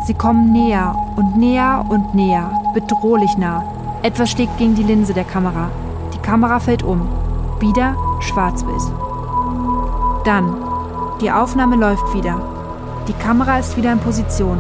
Sie 0.09 0.15
kommen 0.15 0.51
näher 0.51 0.97
und 1.15 1.37
näher 1.37 1.87
und 1.89 2.13
näher, 2.13 2.51
bedrohlich 2.75 3.37
nah. 3.39 3.63
Etwas 4.03 4.33
schlägt 4.33 4.59
gegen 4.59 4.75
die 4.75 4.83
Linse 4.83 5.15
der 5.15 5.23
Kamera. 5.23 5.71
Die 6.13 6.19
Kamera 6.19 6.59
fällt 6.59 6.83
um. 6.83 7.09
Wieder 7.61 7.95
Schwarzbild. 8.19 8.83
Dann 10.25 10.57
die 11.21 11.31
Aufnahme 11.31 11.77
läuft 11.77 12.13
wieder. 12.15 12.43
Die 13.07 13.13
Kamera 13.13 13.61
ist 13.61 13.77
wieder 13.77 13.93
in 13.93 14.01
Position. 14.01 14.59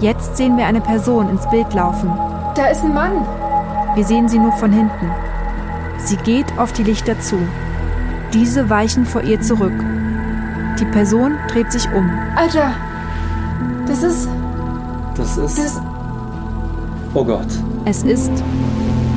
Jetzt 0.00 0.38
sehen 0.38 0.56
wir 0.56 0.64
eine 0.64 0.80
Person 0.80 1.28
ins 1.28 1.46
Bild 1.50 1.74
laufen. 1.74 2.10
Da 2.54 2.68
ist 2.68 2.82
ein 2.84 2.94
Mann. 2.94 3.26
Wir 3.96 4.04
sehen 4.04 4.28
sie 4.28 4.38
nur 4.38 4.52
von 4.52 4.70
hinten. 4.70 5.10
Sie 5.96 6.18
geht 6.18 6.58
auf 6.58 6.70
die 6.74 6.82
Lichter 6.82 7.18
zu. 7.18 7.38
Diese 8.34 8.68
weichen 8.68 9.06
vor 9.06 9.22
ihr 9.22 9.40
zurück. 9.40 9.72
Die 10.78 10.84
Person 10.84 11.36
dreht 11.48 11.72
sich 11.72 11.90
um. 11.90 12.06
Alter. 12.36 12.74
Das 13.86 14.02
ist. 14.02 14.28
Das 15.16 15.38
ist. 15.38 15.58
Das. 15.58 15.80
Oh 17.14 17.24
Gott. 17.24 17.46
Es 17.86 18.02
ist 18.02 18.30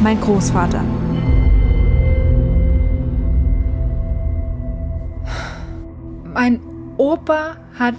mein 0.02 0.22
Großvater. 0.22 0.82
Mein 6.34 6.62
Opa 6.96 7.58
hat 7.78 7.96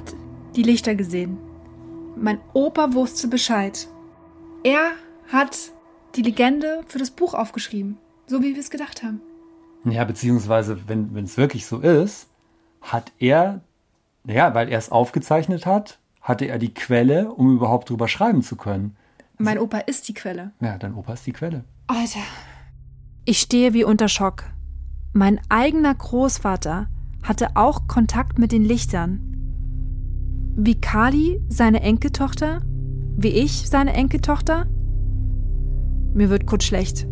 die 0.56 0.62
Lichter 0.62 0.94
gesehen. 0.94 1.37
Mein 2.16 2.38
Opa 2.54 2.94
wusste 2.94 3.28
Bescheid. 3.28 3.87
Er 4.64 4.92
hat 5.30 5.72
die 6.14 6.23
Legende 6.23 6.83
für 6.87 6.99
das 6.99 7.11
Buch 7.11 7.35
aufgeschrieben. 7.35 7.99
So 8.26 8.43
wie 8.43 8.55
wir 8.55 8.61
es 8.61 8.71
gedacht 8.71 9.02
haben. 9.02 9.21
Ja, 9.85 10.05
beziehungsweise, 10.05 10.79
wenn 10.88 11.25
es 11.25 11.37
wirklich 11.37 11.67
so 11.67 11.79
ist, 11.81 12.29
hat 12.83 13.12
er, 13.19 13.61
ja, 14.25 14.55
weil 14.55 14.69
er 14.69 14.79
es 14.79 14.90
aufgezeichnet 14.90 15.67
hat, 15.67 15.99
hatte 16.21 16.45
er 16.45 16.59
die 16.59 16.75
Quelle, 16.75 17.33
um 17.33 17.57
überhaupt 17.57 17.88
drüber 17.90 18.09
schreiben 18.09 18.43
zu 18.43 18.57
können. 18.57 18.97
Mein 19.38 19.59
Opa 19.59 19.79
ist 19.79 20.07
die 20.09 20.14
Quelle. 20.14 20.52
Ja, 20.61 20.76
dein 20.76 20.95
Opa 20.95 21.14
ist 21.14 21.26
die 21.26 21.33
Quelle. 21.33 21.64
Alter. 21.87 22.21
Ich 23.25 23.40
stehe 23.40 23.73
wie 23.73 23.85
unter 23.85 24.09
Schock. 24.09 24.45
Mein 25.12 25.40
eigener 25.49 25.95
Großvater 25.95 26.88
hatte 27.23 27.49
auch 27.55 27.88
Kontakt 27.88 28.38
mit 28.38 28.52
den 28.52 28.64
Lichtern. 28.64 29.21
Wie 30.57 30.79
Kali 30.79 31.40
seine 31.49 31.81
Enkeltochter? 31.81 32.61
Wie 33.17 33.29
ich 33.29 33.69
seine 33.69 33.95
Enkeltochter? 33.95 34.67
Mir 36.14 36.31
wird 36.31 36.47
kurz 36.47 36.64
schlecht. 36.64 37.07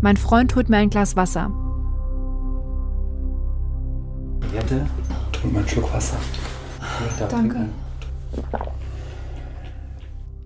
Mein 0.00 0.16
Freund 0.16 0.54
holt 0.56 0.68
mir 0.68 0.78
ein 0.78 0.90
Glas 0.90 1.16
Wasser. 1.16 1.52
Jette, 4.52 4.86
trink 5.32 5.52
mal 5.52 5.60
einen 5.60 5.68
Schluck 5.68 5.92
Wasser. 5.92 6.18
Da, 7.18 7.26
Danke. 7.26 7.68
trink 8.34 8.52
mal. 8.52 8.72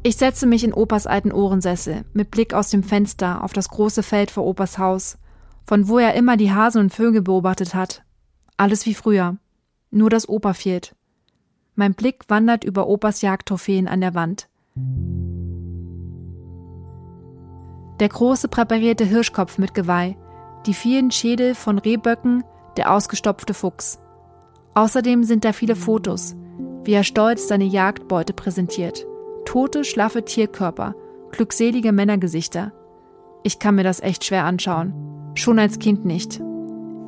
Ich 0.07 0.19
setze 0.19 0.47
mich 0.47 0.62
in 0.62 0.73
Opas 0.73 1.09
alten 1.09 1.33
Ohrensessel, 1.33 2.05
mit 2.12 2.31
Blick 2.31 2.55
aus 2.55 2.71
dem 2.71 2.85
Fenster 2.85 3.43
auf 3.43 3.53
das 3.53 3.69
große 3.69 4.05
Feld 4.05 4.31
vor 4.31 4.45
Opas 4.45 4.79
Haus, 4.79 5.19
von 5.67 5.88
wo 5.88 5.99
er 5.99 6.15
immer 6.15 6.37
die 6.37 6.53
Hasen 6.53 6.83
und 6.83 6.95
Vögel 6.95 7.23
beobachtet 7.23 7.75
hat. 7.75 8.05
Alles 8.57 8.87
wie 8.87 8.95
früher. 8.95 9.37
Nur 9.91 10.09
das 10.09 10.29
Opa 10.29 10.53
fehlt. 10.53 10.95
Mein 11.75 11.95
Blick 11.95 12.25
wandert 12.29 12.62
über 12.62 12.87
Opas 12.87 13.21
Jagdtrophäen 13.21 13.88
an 13.88 14.00
der 14.00 14.15
Wand. 14.15 14.49
Der 18.00 18.09
große 18.11 18.49
präparierte 18.49 19.05
Hirschkopf 19.05 19.57
mit 19.57 19.73
Geweih, 19.73 20.17
die 20.67 20.75
vielen 20.75 21.11
Schädel 21.11 21.55
von 21.55 21.79
Rehböcken, 21.79 22.45
der 22.76 22.93
ausgestopfte 22.93 23.55
Fuchs. 23.55 23.99
Außerdem 24.75 25.25
sind 25.25 25.45
da 25.45 25.53
viele 25.53 25.76
Fotos, 25.76 26.37
wie 26.85 26.93
er 26.93 27.05
stolz 27.05 27.49
seine 27.49 27.65
Jagdbeute 27.65 28.35
präsentiert. 28.35 29.07
Tote, 29.47 29.85
schlaffe 29.85 30.25
Tierkörper, 30.25 30.95
glückselige 31.31 31.93
Männergesichter. 31.93 32.73
Ich 33.43 33.59
kann 33.59 33.76
mir 33.76 33.85
das 33.85 34.00
echt 34.00 34.25
schwer 34.25 34.45
anschauen. 34.45 34.93
Schon 35.35 35.59
als 35.59 35.79
Kind 35.79 36.05
nicht. 36.05 36.43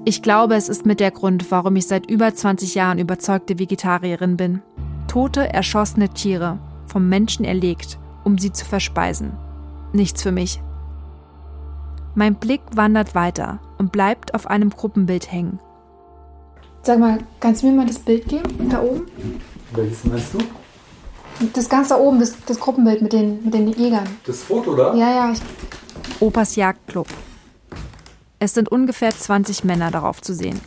Ich 0.07 0.23
glaube, 0.23 0.55
es 0.55 0.71
ist 0.71 0.87
mit 0.87 1.01
der 1.01 1.11
Grund, 1.11 1.51
warum 1.51 1.77
ich 1.77 1.87
seit 1.87 2.11
über 2.11 2.33
20 2.33 2.75
Jahren 2.75 2.99
überzeugte 2.99 3.59
Vegetarierin 3.59 4.39
bin. 4.39 4.63
Tote, 5.07 5.53
erschossene 5.53 6.09
Tiere, 6.09 6.59
vom 6.87 7.09
Menschen 7.11 7.45
erlegt, 7.45 7.99
um 8.25 8.39
sie 8.39 8.53
zu 8.53 8.65
verspeisen. 8.65 9.33
Nichts 9.93 10.23
für 10.23 10.33
mich. 10.33 10.63
Mein 12.19 12.35
Blick 12.35 12.63
wandert 12.75 13.15
weiter 13.15 13.61
und 13.79 13.93
bleibt 13.93 14.35
auf 14.35 14.49
einem 14.49 14.71
Gruppenbild 14.71 15.31
hängen. 15.31 15.61
Sag 16.83 16.99
mal, 16.99 17.21
kannst 17.39 17.63
du 17.63 17.69
mir 17.69 17.75
mal 17.75 17.87
das 17.87 18.01
Bild 18.01 18.27
geben, 18.27 18.69
da 18.69 18.83
oben? 18.83 19.07
Welches 19.73 20.03
meinst 20.03 20.35
du? 20.35 20.39
Das 21.55 21.69
ganz 21.69 21.91
da 21.91 21.97
oben, 21.97 22.19
das, 22.19 22.35
das 22.45 22.59
Gruppenbild 22.59 23.03
mit 23.03 23.13
den, 23.13 23.45
mit 23.45 23.55
den 23.55 23.69
Jägern. 23.69 24.09
Das 24.27 24.43
Foto 24.43 24.75
da? 24.75 24.97
Ja, 24.97 25.11
ja. 25.11 25.31
Ich, 25.33 25.41
Opas 26.21 26.57
Jagdclub. 26.57 27.07
Es 28.41 28.53
sind 28.53 28.69
ungefähr 28.69 29.11
20 29.11 29.63
Männer 29.63 29.93
darauf 29.93 30.21
zu 30.21 30.35
sehen. 30.35 30.61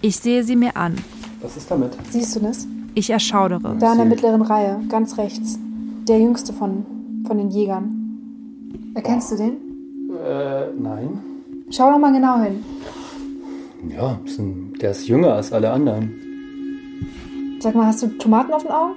Ich 0.00 0.18
sehe 0.18 0.44
sie 0.44 0.54
mir 0.54 0.76
an. 0.76 0.94
Was 1.42 1.56
ist 1.56 1.68
damit? 1.68 1.98
siehst 2.10 2.36
du 2.36 2.40
das? 2.40 2.68
Ich 2.94 3.10
erschaudere. 3.10 3.74
Da 3.80 3.90
in 3.90 3.98
der 3.98 4.06
mittleren 4.06 4.42
Reihe, 4.42 4.80
ganz 4.88 5.18
rechts. 5.18 5.58
Der 6.06 6.20
jüngste 6.20 6.52
von, 6.52 6.86
von 7.26 7.38
den 7.38 7.50
Jägern. 7.50 8.92
Erkennst 8.94 9.32
du 9.32 9.36
den? 9.36 9.69
Äh, 10.20 10.66
nein. 10.78 11.18
Schau 11.70 11.90
doch 11.90 11.98
mal 11.98 12.12
genau 12.12 12.40
hin. 12.42 12.64
Ja, 13.88 14.18
ist 14.24 14.38
ein, 14.38 14.74
der 14.80 14.90
ist 14.90 15.08
jünger 15.08 15.34
als 15.34 15.52
alle 15.52 15.70
anderen. 15.70 16.12
Sag 17.60 17.74
mal, 17.74 17.86
hast 17.86 18.02
du 18.02 18.08
Tomaten 18.18 18.52
auf 18.52 18.62
den 18.62 18.70
Augen? 18.72 18.94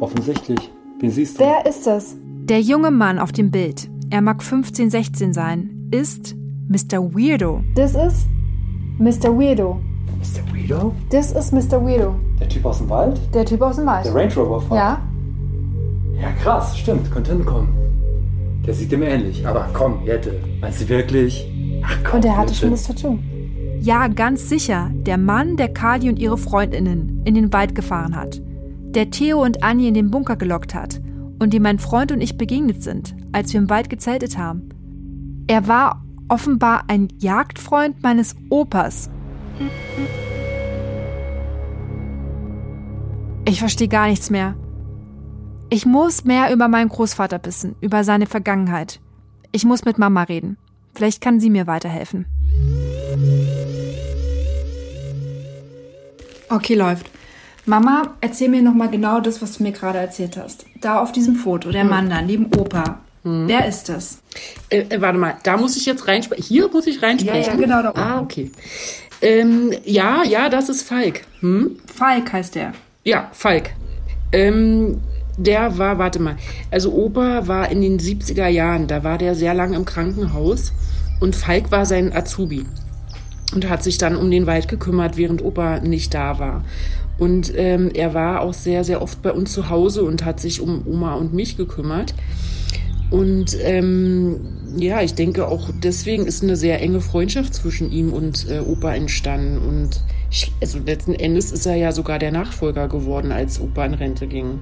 Offensichtlich. 0.00 0.70
Wen 1.00 1.10
siehst 1.10 1.38
du? 1.38 1.44
Wer 1.44 1.66
ist 1.66 1.86
das? 1.86 2.16
Der 2.44 2.60
junge 2.60 2.90
Mann 2.90 3.18
auf 3.18 3.32
dem 3.32 3.50
Bild, 3.50 3.88
er 4.10 4.22
mag 4.22 4.42
15, 4.42 4.90
16 4.90 5.32
sein, 5.32 5.88
ist 5.90 6.34
Mr. 6.68 7.14
Weirdo. 7.14 7.62
Das 7.74 7.94
ist 7.94 8.26
Mr. 8.98 9.36
Weirdo. 9.38 9.80
Mr. 10.18 10.54
Weirdo? 10.54 10.94
Das 11.10 11.32
ist 11.32 11.52
Mr. 11.52 11.84
Weirdo. 11.84 12.14
Der 12.40 12.48
Typ 12.48 12.64
aus 12.64 12.78
dem 12.78 12.88
Wald? 12.88 13.20
Der 13.34 13.44
Typ 13.44 13.60
aus 13.62 13.76
dem 13.76 13.86
Wald. 13.86 14.06
Der 14.06 14.14
Range 14.14 14.34
Rover 14.34 14.60
fahrt? 14.60 14.80
Ja? 14.80 15.02
Ja, 16.20 16.30
krass, 16.42 16.78
stimmt, 16.78 17.10
könnte 17.10 17.32
hinkommen. 17.32 17.68
Der 18.66 18.74
sieht 18.74 18.92
ihm 18.92 19.02
ähnlich. 19.02 19.46
Aber 19.46 19.68
komm, 19.72 20.04
Jette, 20.04 20.40
meinst 20.60 20.80
du 20.82 20.88
wirklich? 20.88 21.46
Ach 21.82 21.98
komm, 22.04 22.16
Und 22.16 22.24
er 22.24 22.36
hatte 22.36 22.54
schon 22.54 22.70
das 22.70 22.84
Tattoo. 22.84 23.18
Ja, 23.80 24.06
ganz 24.06 24.48
sicher, 24.48 24.90
der 24.94 25.18
Mann, 25.18 25.56
der 25.56 25.68
Kali 25.72 26.08
und 26.08 26.18
ihre 26.18 26.38
Freundinnen 26.38 27.22
in 27.24 27.34
den 27.34 27.52
Wald 27.52 27.74
gefahren 27.74 28.14
hat. 28.14 28.40
Der 28.94 29.10
Theo 29.10 29.42
und 29.42 29.64
Annie 29.64 29.88
in 29.88 29.94
den 29.94 30.10
Bunker 30.10 30.36
gelockt 30.36 30.74
hat 30.74 31.00
und 31.40 31.52
dem 31.52 31.64
mein 31.64 31.80
Freund 31.80 32.12
und 32.12 32.20
ich 32.20 32.38
begegnet 32.38 32.82
sind, 32.84 33.16
als 33.32 33.52
wir 33.52 33.60
im 33.60 33.68
Wald 33.68 33.90
gezeltet 33.90 34.38
haben. 34.38 34.68
Er 35.48 35.66
war 35.66 36.04
offenbar 36.28 36.84
ein 36.86 37.08
Jagdfreund 37.18 38.02
meines 38.02 38.36
Opas. 38.48 39.10
Ich 43.44 43.58
verstehe 43.58 43.88
gar 43.88 44.06
nichts 44.06 44.30
mehr. 44.30 44.54
Ich 45.72 45.86
muss 45.86 46.24
mehr 46.24 46.52
über 46.52 46.68
meinen 46.68 46.90
Großvater 46.90 47.40
wissen, 47.44 47.76
über 47.80 48.04
seine 48.04 48.26
Vergangenheit. 48.26 49.00
Ich 49.52 49.64
muss 49.64 49.86
mit 49.86 49.96
Mama 49.96 50.24
reden. 50.24 50.58
Vielleicht 50.94 51.22
kann 51.22 51.40
sie 51.40 51.48
mir 51.48 51.66
weiterhelfen. 51.66 52.26
Okay, 56.50 56.74
läuft. 56.74 57.06
Mama, 57.64 58.12
erzähl 58.20 58.50
mir 58.50 58.60
nochmal 58.60 58.90
genau 58.90 59.20
das, 59.20 59.40
was 59.40 59.56
du 59.56 59.62
mir 59.62 59.72
gerade 59.72 59.98
erzählt 59.98 60.36
hast. 60.36 60.66
Da 60.82 61.00
auf 61.00 61.10
diesem 61.10 61.36
Foto, 61.36 61.70
der 61.70 61.84
Mann 61.84 62.10
da, 62.10 62.20
neben 62.20 62.48
Opa. 62.54 62.98
Wer 63.22 63.66
ist 63.66 63.88
das? 63.88 64.20
Äh, 64.68 64.80
äh, 64.90 65.00
warte 65.00 65.16
mal, 65.16 65.36
da 65.42 65.56
muss 65.56 65.78
ich 65.78 65.86
jetzt 65.86 66.06
reinsprechen. 66.06 66.44
Hier 66.44 66.68
muss 66.68 66.86
ich 66.86 67.00
reinsprechen? 67.00 67.44
Ja, 67.44 67.50
ja, 67.50 67.56
genau 67.56 67.82
da 67.82 67.90
oben. 67.92 67.98
Ah, 67.98 68.20
okay. 68.20 68.50
Ähm, 69.22 69.72
ja, 69.86 70.22
ja, 70.22 70.50
das 70.50 70.68
ist 70.68 70.82
Falk. 70.82 71.22
Hm? 71.40 71.78
Falk 71.86 72.30
heißt 72.30 72.56
der. 72.56 72.74
Ja, 73.04 73.30
Falk. 73.32 73.70
Ähm, 74.32 75.00
der 75.46 75.78
war, 75.78 75.98
warte 75.98 76.20
mal, 76.20 76.36
also 76.70 76.92
Opa 76.92 77.46
war 77.46 77.70
in 77.70 77.80
den 77.80 77.98
70er 77.98 78.48
Jahren, 78.48 78.86
da 78.86 79.04
war 79.04 79.18
der 79.18 79.34
sehr 79.34 79.54
lange 79.54 79.76
im 79.76 79.84
Krankenhaus 79.84 80.72
und 81.20 81.36
Falk 81.36 81.70
war 81.70 81.86
sein 81.86 82.14
Azubi 82.14 82.64
und 83.54 83.68
hat 83.68 83.82
sich 83.82 83.98
dann 83.98 84.16
um 84.16 84.30
den 84.30 84.46
Wald 84.46 84.68
gekümmert, 84.68 85.16
während 85.16 85.42
Opa 85.44 85.80
nicht 85.80 86.14
da 86.14 86.38
war. 86.38 86.64
Und 87.18 87.52
ähm, 87.56 87.90
er 87.94 88.14
war 88.14 88.40
auch 88.40 88.54
sehr, 88.54 88.84
sehr 88.84 89.02
oft 89.02 89.22
bei 89.22 89.32
uns 89.32 89.52
zu 89.52 89.68
Hause 89.68 90.02
und 90.02 90.24
hat 90.24 90.40
sich 90.40 90.60
um 90.60 90.86
Oma 90.86 91.14
und 91.14 91.34
mich 91.34 91.56
gekümmert. 91.56 92.14
Und 93.10 93.56
ähm, 93.60 94.40
ja, 94.76 95.02
ich 95.02 95.14
denke 95.14 95.46
auch 95.46 95.68
deswegen 95.82 96.26
ist 96.26 96.42
eine 96.42 96.56
sehr 96.56 96.80
enge 96.80 97.02
Freundschaft 97.02 97.52
zwischen 97.52 97.92
ihm 97.92 98.12
und 98.12 98.48
äh, 98.50 98.60
Opa 98.60 98.94
entstanden. 98.94 99.58
Und 99.58 100.00
ich, 100.30 100.50
also 100.62 100.78
letzten 100.78 101.14
Endes 101.14 101.52
ist 101.52 101.66
er 101.66 101.76
ja 101.76 101.92
sogar 101.92 102.18
der 102.18 102.32
Nachfolger 102.32 102.88
geworden, 102.88 103.30
als 103.30 103.60
Opa 103.60 103.84
in 103.84 103.94
Rente 103.94 104.26
ging. 104.26 104.60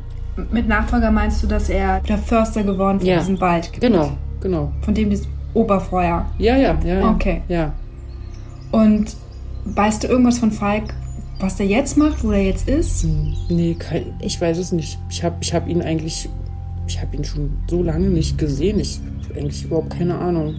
Mit 0.50 0.68
Nachfolger 0.68 1.11
meinst 1.11 1.42
du, 1.42 1.46
dass 1.46 1.68
er 1.68 2.00
der 2.00 2.18
Förster 2.18 2.62
geworden 2.62 2.98
von 3.00 3.09
Ja. 3.09 3.18
diesem 3.18 3.40
Wald 3.40 3.72
Genau, 3.81 4.12
genau. 4.40 4.72
Von 4.83 4.94
dem 4.94 5.11
das 5.11 5.22
vorher. 5.81 6.26
Ja, 6.38 6.57
ja, 6.57 6.76
ja. 6.85 7.00
ja. 7.00 7.11
Okay. 7.11 7.42
Ja. 7.48 7.72
Und 8.70 9.16
weißt 9.64 10.05
du 10.05 10.09
irgendwas 10.09 10.38
von 10.38 10.50
Falk, 10.53 10.94
was 11.40 11.57
der 11.57 11.66
jetzt 11.66 11.96
macht, 11.96 12.22
wo 12.22 12.31
der 12.31 12.44
jetzt 12.44 12.68
ist? 12.68 13.03
Hm, 13.05 13.33
Nee, 13.48 13.74
kein, 13.79 14.07
ich 14.20 14.40
weiß 14.40 14.59
es 14.59 14.72
nicht. 14.72 14.98
Ich 15.11 15.24
habe 15.24 15.37
ich 15.40 15.53
hab 15.55 15.68
ihn 15.68 15.83
eigentlich, 15.83 16.29
ich 16.87 17.00
habe 17.00 17.16
ihn 17.16 17.24
schon 17.24 17.50
so 17.68 17.83
lange 17.83 18.09
nicht 18.09 18.38
gesehen. 18.38 18.79
Ich 18.79 19.00
habe 19.29 19.40
eigentlich 19.40 19.64
überhaupt 19.64 19.90
keine 19.90 20.16
Ahnung. 20.18 20.55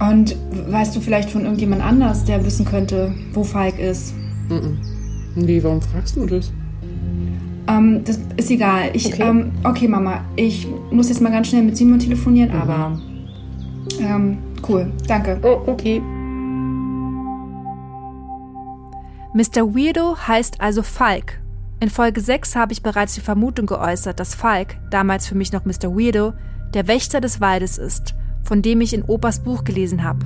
Und 0.00 0.36
weißt 0.70 0.96
du 0.96 1.00
vielleicht 1.00 1.30
von 1.30 1.42
irgendjemand 1.44 1.82
anders, 1.82 2.24
der 2.24 2.44
wissen 2.44 2.64
könnte, 2.64 3.14
wo 3.32 3.44
Falk 3.44 3.78
ist? 3.78 4.14
Mhm. 4.48 4.78
Nee, 5.36 5.62
warum 5.62 5.80
fragst 5.82 6.16
du 6.16 6.26
das? 6.26 6.52
Ähm, 7.66 8.02
das 8.04 8.18
ist 8.36 8.50
egal. 8.50 8.90
Ich, 8.92 9.06
Okay. 9.06 9.22
ähm, 9.22 9.52
okay, 9.64 9.88
Mama, 9.88 10.20
ich 10.36 10.66
muss 10.90 11.08
jetzt 11.08 11.20
mal 11.20 11.30
ganz 11.32 11.48
schnell 11.48 11.62
mit 11.62 11.76
Simon 11.76 11.98
telefonieren, 11.98 12.50
Mhm. 12.54 12.60
aber 12.60 13.00
ähm, 14.00 14.38
cool, 14.68 14.90
danke. 15.08 15.38
Oh, 15.42 15.70
okay. 15.70 16.00
Mr. 19.34 19.74
Weirdo 19.74 20.16
heißt 20.28 20.60
also 20.60 20.82
Falk. 20.82 21.40
In 21.80 21.90
Folge 21.90 22.20
6 22.20 22.54
habe 22.54 22.72
ich 22.72 22.82
bereits 22.82 23.14
die 23.14 23.20
Vermutung 23.20 23.66
geäußert, 23.66 24.20
dass 24.20 24.34
Falk, 24.34 24.76
damals 24.90 25.26
für 25.26 25.34
mich 25.34 25.52
noch 25.52 25.64
Mr. 25.64 25.90
Weirdo, 25.96 26.32
der 26.72 26.86
Wächter 26.86 27.20
des 27.20 27.40
Waldes 27.40 27.78
ist, 27.78 28.14
von 28.42 28.62
dem 28.62 28.80
ich 28.80 28.94
in 28.94 29.02
Opas 29.02 29.40
Buch 29.42 29.64
gelesen 29.64 30.04
habe. 30.04 30.24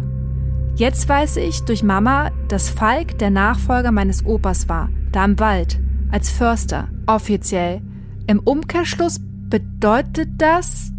Jetzt 0.76 1.08
weiß 1.08 1.36
ich 1.38 1.62
durch 1.64 1.82
Mama, 1.82 2.30
dass 2.48 2.68
Falk 2.68 3.18
der 3.18 3.30
Nachfolger 3.30 3.90
meines 3.92 4.24
Opas 4.26 4.68
war, 4.68 4.90
da 5.10 5.24
im 5.24 5.38
Wald, 5.40 5.80
als 6.12 6.30
Förster, 6.30 6.88
offiziell. 7.06 7.80
Im 8.26 8.40
Umkehrschluss 8.40 9.18
bedeutet 9.20 10.28
das... 10.38 10.92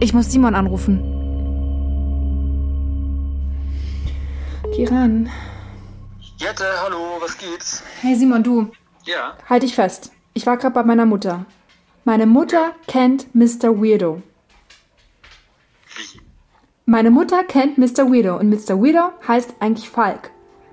Ich 0.00 0.12
muss 0.12 0.30
Simon 0.30 0.54
anrufen. 0.54 1.00
Geh 4.74 4.86
ran. 4.86 5.30
Jette, 6.36 6.64
hallo, 6.82 7.18
was 7.20 7.38
gibt's? 7.38 7.82
Hey 8.00 8.16
Simon, 8.16 8.42
du, 8.42 8.70
Ja, 9.04 9.36
halt 9.48 9.62
dich 9.62 9.74
fest. 9.74 10.10
Ich 10.34 10.46
war 10.46 10.56
gerade 10.56 10.74
bei 10.74 10.82
meiner 10.82 11.06
Mutter. 11.06 11.46
Meine 12.04 12.26
Mutter 12.26 12.72
kennt 12.86 13.34
Mr. 13.34 13.80
Weirdo. 13.80 14.20
wie? 15.96 16.20
Meine 16.86 17.10
Mutter 17.10 17.44
kennt 17.44 17.78
Mr. 17.78 18.10
Weirdo 18.10 18.36
und 18.38 18.50
Mr. 18.50 18.82
Weirdo 18.82 19.10
heißt 19.26 19.54
eigentlich 19.60 19.88
Falk. 19.88 20.30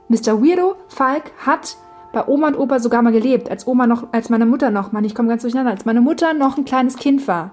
Mr. 0.10 0.42
Weirdo, 0.42 0.76
Falk, 0.90 1.32
hat 1.46 1.78
bei 2.14 2.28
Oma 2.28 2.48
und 2.48 2.58
Opa 2.58 2.80
sogar 2.80 3.02
mal 3.02 3.12
gelebt, 3.14 3.50
als 3.50 3.66
Oma 3.68 3.88
noch, 3.88 4.08
als 4.12 4.30
meine 4.30 4.46
Mutter 4.46 4.70
noch, 4.72 4.92
Mann, 4.92 5.04
ich 5.06 5.16
komme 5.16 5.30
ganz 5.30 5.42
durcheinander, 5.44 5.72
als 5.72 5.86
meine 5.86 6.02
Mutter 6.02 6.34
noch 6.34 6.58
ein 6.58 6.66
kleines 6.66 6.98
Kind 6.98 7.28
war. 7.28 7.52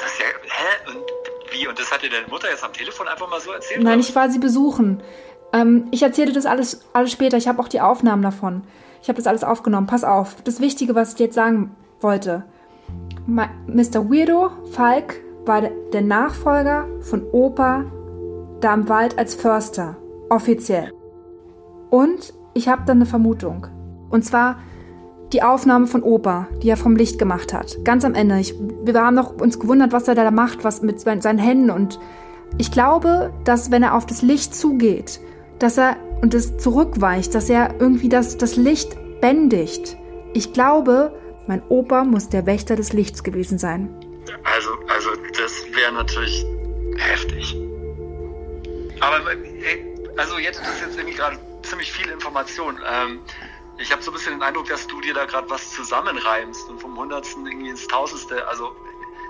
Das 0.00 0.12
ist 0.12 0.20
ja, 0.20 0.26
hä? 0.44 0.90
Und 0.90 1.52
wie? 1.52 1.66
Und 1.66 1.78
das 1.78 1.90
hat 1.90 2.02
dir 2.02 2.10
deine 2.10 2.26
Mutter 2.28 2.48
jetzt 2.48 2.62
am 2.64 2.72
Telefon 2.72 3.08
einfach 3.08 3.28
mal 3.28 3.40
so 3.40 3.50
erzählt? 3.50 3.82
Nein, 3.82 3.98
ich 4.00 4.14
war 4.14 4.30
sie 4.30 4.38
besuchen. 4.38 5.02
Ähm, 5.52 5.88
ich 5.90 6.02
erzähle 6.02 6.32
das 6.32 6.46
alles, 6.46 6.82
alles 6.92 7.10
später. 7.10 7.36
Ich 7.36 7.48
habe 7.48 7.60
auch 7.60 7.68
die 7.68 7.80
Aufnahmen 7.80 8.22
davon. 8.22 8.62
Ich 9.02 9.08
habe 9.08 9.16
das 9.16 9.26
alles 9.26 9.42
aufgenommen. 9.44 9.86
Pass 9.86 10.04
auf. 10.04 10.36
Das 10.44 10.60
Wichtige, 10.60 10.94
was 10.94 11.10
ich 11.10 11.14
dir 11.16 11.24
jetzt 11.24 11.34
sagen 11.34 11.74
wollte. 12.00 12.44
Ma 13.26 13.48
Mr. 13.66 14.08
Weirdo, 14.10 14.50
Falk, 14.72 15.20
war 15.44 15.62
de- 15.62 15.72
der 15.92 16.02
Nachfolger 16.02 16.86
von 17.00 17.24
Opa 17.32 17.84
da 18.60 18.74
im 18.74 18.88
Wald 18.88 19.18
als 19.18 19.34
Förster. 19.34 19.96
Offiziell. 20.30 20.92
Und 21.90 22.34
ich 22.58 22.68
habe 22.68 22.82
dann 22.84 22.98
eine 22.98 23.06
Vermutung. 23.06 23.66
Und 24.10 24.24
zwar 24.24 24.58
die 25.32 25.42
Aufnahme 25.42 25.86
von 25.86 26.02
Opa, 26.02 26.48
die 26.62 26.70
er 26.70 26.76
vom 26.76 26.96
Licht 26.96 27.18
gemacht 27.18 27.52
hat. 27.52 27.84
Ganz 27.84 28.04
am 28.04 28.14
Ende. 28.14 28.38
Ich, 28.38 28.54
wir 28.82 28.94
haben 29.00 29.14
noch 29.14 29.40
uns 29.40 29.58
gewundert, 29.58 29.92
was 29.92 30.08
er 30.08 30.14
da 30.14 30.30
macht, 30.30 30.64
was 30.64 30.82
mit 30.82 31.00
seinen 31.00 31.38
Händen 31.38 31.70
und 31.70 31.98
ich 32.56 32.72
glaube, 32.72 33.32
dass 33.44 33.70
wenn 33.70 33.82
er 33.82 33.94
auf 33.94 34.06
das 34.06 34.22
Licht 34.22 34.54
zugeht, 34.54 35.20
dass 35.58 35.76
er 35.76 35.96
und 36.22 36.32
es 36.34 36.56
zurückweicht, 36.56 37.34
dass 37.34 37.50
er 37.50 37.74
irgendwie 37.78 38.08
das, 38.08 38.38
das 38.38 38.56
Licht 38.56 38.96
bändigt. 39.20 39.96
Ich 40.32 40.52
glaube, 40.52 41.12
mein 41.46 41.62
Opa 41.68 42.04
muss 42.04 42.28
der 42.28 42.46
Wächter 42.46 42.74
des 42.74 42.92
Lichts 42.92 43.22
gewesen 43.22 43.58
sein. 43.58 43.88
Also, 44.44 44.70
also, 44.88 45.10
das 45.38 45.52
wäre 45.76 45.92
natürlich 45.92 46.44
heftig. 46.96 47.56
Aber, 49.00 49.30
ey, 49.32 49.94
also, 50.16 50.34
das 50.36 50.58
ist 50.58 50.80
jetzt 50.86 50.98
irgendwie 50.98 51.16
gerade 51.16 51.38
ziemlich 51.68 51.92
viel 51.92 52.08
Information. 52.10 52.80
Ähm, 52.86 53.20
ich 53.78 53.92
habe 53.92 54.02
so 54.02 54.10
ein 54.10 54.14
bisschen 54.14 54.32
den 54.32 54.42
Eindruck, 54.42 54.68
dass 54.68 54.86
du 54.86 55.00
dir 55.00 55.14
da 55.14 55.24
gerade 55.24 55.48
was 55.50 55.70
zusammenreimst 55.70 56.68
und 56.68 56.80
vom 56.80 56.96
Hundertsten 56.96 57.46
irgendwie 57.46 57.68
ins 57.68 57.86
Tausendste. 57.86 58.46
Also, 58.48 58.74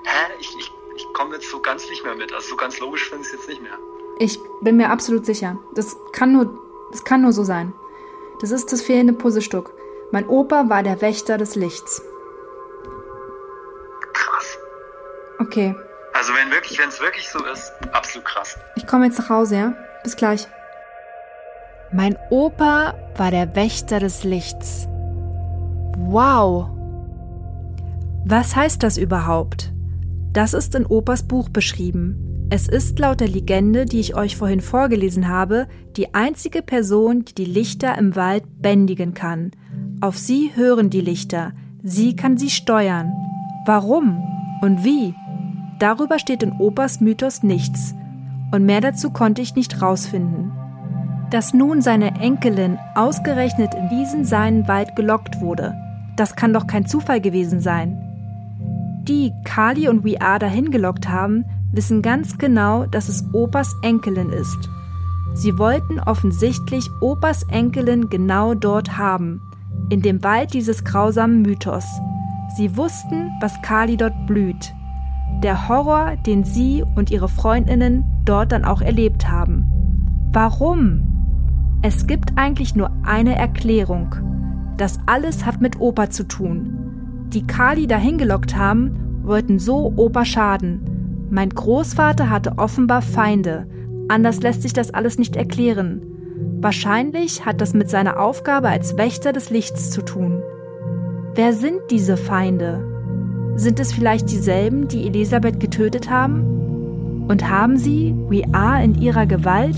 hä? 0.04 0.32
Ich, 0.40 0.56
ich, 0.58 0.72
ich 0.96 1.06
komme 1.12 1.34
jetzt 1.34 1.50
so 1.50 1.60
ganz 1.60 1.88
nicht 1.90 2.04
mehr 2.04 2.14
mit. 2.14 2.32
Also 2.32 2.50
so 2.50 2.56
ganz 2.56 2.78
logisch 2.80 3.08
finde 3.08 3.22
ich 3.22 3.32
es 3.32 3.40
jetzt 3.40 3.48
nicht 3.48 3.62
mehr. 3.62 3.78
Ich 4.18 4.40
bin 4.62 4.76
mir 4.76 4.90
absolut 4.90 5.26
sicher. 5.26 5.58
Das 5.74 5.96
kann 6.12 6.32
nur, 6.32 6.58
das 6.90 7.04
kann 7.04 7.22
nur 7.22 7.32
so 7.32 7.44
sein. 7.44 7.72
Das 8.40 8.50
ist 8.50 8.72
das 8.72 8.82
fehlende 8.82 9.12
Puzzlestück. 9.12 9.72
Mein 10.12 10.26
Opa 10.26 10.68
war 10.70 10.82
der 10.82 11.00
Wächter 11.02 11.36
des 11.36 11.54
Lichts. 11.54 12.02
Krass. 14.14 14.58
Okay. 15.40 15.76
Also 16.14 16.32
wenn 16.34 16.50
wirklich, 16.50 16.78
wenn 16.78 16.88
es 16.88 17.00
wirklich 17.00 17.28
so 17.28 17.44
ist, 17.44 17.72
absolut 17.92 18.26
krass. 18.26 18.56
Ich 18.76 18.86
komme 18.86 19.04
jetzt 19.04 19.18
nach 19.18 19.28
Hause, 19.28 19.56
ja? 19.56 19.74
Bis 20.02 20.16
gleich. 20.16 20.48
Mein 21.90 22.16
Opa 22.28 22.94
war 23.16 23.30
der 23.30 23.56
Wächter 23.56 23.98
des 23.98 24.22
Lichts. 24.22 24.86
Wow. 25.96 26.68
Was 28.26 28.54
heißt 28.54 28.82
das 28.82 28.98
überhaupt? 28.98 29.72
Das 30.34 30.52
ist 30.52 30.74
in 30.74 30.84
Opas 30.84 31.22
Buch 31.22 31.48
beschrieben. 31.48 32.46
Es 32.50 32.68
ist 32.68 32.98
laut 32.98 33.20
der 33.20 33.28
Legende, 33.28 33.86
die 33.86 34.00
ich 34.00 34.14
euch 34.14 34.36
vorhin 34.36 34.60
vorgelesen 34.60 35.28
habe, 35.28 35.66
die 35.96 36.14
einzige 36.14 36.60
Person, 36.60 37.24
die 37.24 37.34
die 37.34 37.44
Lichter 37.46 37.96
im 37.96 38.16
Wald 38.16 38.44
bändigen 38.60 39.14
kann. 39.14 39.52
Auf 40.02 40.18
sie 40.18 40.50
hören 40.54 40.90
die 40.90 41.00
Lichter, 41.00 41.52
sie 41.82 42.16
kann 42.16 42.36
sie 42.36 42.50
steuern. 42.50 43.12
Warum 43.64 44.22
und 44.60 44.84
wie? 44.84 45.14
Darüber 45.78 46.18
steht 46.18 46.42
in 46.42 46.52
Opas 46.52 47.00
Mythos 47.00 47.42
nichts. 47.42 47.94
Und 48.52 48.66
mehr 48.66 48.82
dazu 48.82 49.10
konnte 49.10 49.40
ich 49.40 49.54
nicht 49.54 49.80
rausfinden. 49.80 50.52
Dass 51.30 51.52
nun 51.52 51.82
seine 51.82 52.20
Enkelin 52.20 52.78
ausgerechnet 52.94 53.74
in 53.74 53.88
diesen 53.88 54.24
seinen 54.24 54.66
Wald 54.66 54.96
gelockt 54.96 55.40
wurde, 55.40 55.74
das 56.16 56.36
kann 56.36 56.52
doch 56.52 56.66
kein 56.66 56.86
Zufall 56.86 57.20
gewesen 57.20 57.60
sein 57.60 58.04
die 59.08 59.32
Kali 59.44 59.88
und 59.88 60.04
We 60.04 60.20
Are 60.20 60.38
dahin 60.38 60.70
gelockt 60.70 61.08
haben, 61.08 61.44
wissen 61.72 62.02
ganz 62.02 62.36
genau, 62.36 62.84
dass 62.84 63.08
es 63.08 63.24
Opas 63.32 63.74
Enkelin 63.82 64.30
ist. 64.30 64.68
Sie 65.34 65.58
wollten 65.58 65.98
offensichtlich 66.00 66.88
Opas 67.00 67.42
Enkelin 67.44 68.10
genau 68.10 68.54
dort 68.54 68.98
haben, 68.98 69.40
in 69.88 70.02
dem 70.02 70.22
Wald 70.22 70.52
dieses 70.52 70.84
grausamen 70.84 71.42
Mythos. 71.42 71.86
Sie 72.56 72.76
wussten, 72.76 73.30
was 73.40 73.60
Kali 73.62 73.96
dort 73.96 74.26
blüht. 74.26 74.74
Der 75.42 75.68
Horror, 75.68 76.16
den 76.26 76.44
sie 76.44 76.84
und 76.96 77.10
ihre 77.10 77.28
Freundinnen 77.28 78.04
dort 78.24 78.52
dann 78.52 78.64
auch 78.64 78.82
erlebt 78.82 79.28
haben. 79.28 79.66
Warum? 80.32 81.07
Es 81.82 82.06
gibt 82.06 82.32
eigentlich 82.36 82.74
nur 82.74 82.90
eine 83.04 83.36
Erklärung. 83.36 84.14
Das 84.76 84.98
alles 85.06 85.46
hat 85.46 85.60
mit 85.60 85.80
Opa 85.80 86.10
zu 86.10 86.26
tun 86.26 86.88
die 87.32 87.46
Kali 87.46 87.86
dahin 87.86 88.18
gelockt 88.18 88.56
haben, 88.56 89.20
wollten 89.22 89.58
so 89.58 89.92
Opa 89.96 90.24
schaden. 90.24 91.26
Mein 91.30 91.50
Großvater 91.50 92.30
hatte 92.30 92.54
offenbar 92.56 93.02
Feinde. 93.02 93.66
Anders 94.08 94.40
lässt 94.40 94.62
sich 94.62 94.72
das 94.72 94.94
alles 94.94 95.18
nicht 95.18 95.36
erklären. 95.36 96.02
Wahrscheinlich 96.60 97.44
hat 97.44 97.60
das 97.60 97.74
mit 97.74 97.90
seiner 97.90 98.18
Aufgabe 98.18 98.68
als 98.68 98.96
Wächter 98.96 99.32
des 99.32 99.50
Lichts 99.50 99.90
zu 99.90 100.02
tun. 100.02 100.42
Wer 101.34 101.52
sind 101.52 101.80
diese 101.90 102.16
Feinde? 102.16 102.82
Sind 103.56 103.78
es 103.78 103.92
vielleicht 103.92 104.30
dieselben, 104.30 104.88
die 104.88 105.06
Elisabeth 105.06 105.60
getötet 105.60 106.08
haben? 106.10 107.26
Und 107.28 107.50
haben 107.50 107.76
sie 107.76 108.14
We 108.28 108.42
Are 108.52 108.82
in 108.82 108.94
ihrer 108.94 109.26
Gewalt? 109.26 109.76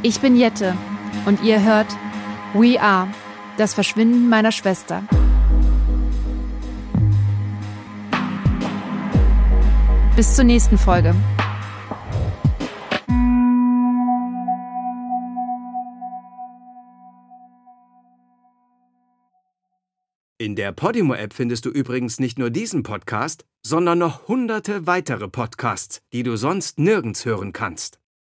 Ich 0.00 0.20
bin 0.20 0.36
Jette 0.36 0.76
und 1.26 1.42
ihr 1.42 1.60
hört 1.60 1.88
We 2.54 2.80
Are, 2.80 3.08
das 3.56 3.74
Verschwinden 3.74 4.28
meiner 4.28 4.52
Schwester. 4.52 5.02
Bis 10.14 10.36
zur 10.36 10.44
nächsten 10.44 10.78
Folge. 10.78 11.16
In 20.40 20.54
der 20.54 20.70
Podimo-App 20.70 21.34
findest 21.34 21.64
du 21.64 21.70
übrigens 21.70 22.20
nicht 22.20 22.38
nur 22.38 22.50
diesen 22.50 22.84
Podcast, 22.84 23.44
sondern 23.66 23.98
noch 23.98 24.28
hunderte 24.28 24.86
weitere 24.86 25.26
Podcasts, 25.26 26.02
die 26.12 26.22
du 26.22 26.36
sonst 26.36 26.78
nirgends 26.78 27.24
hören 27.24 27.52
kannst. 27.52 27.97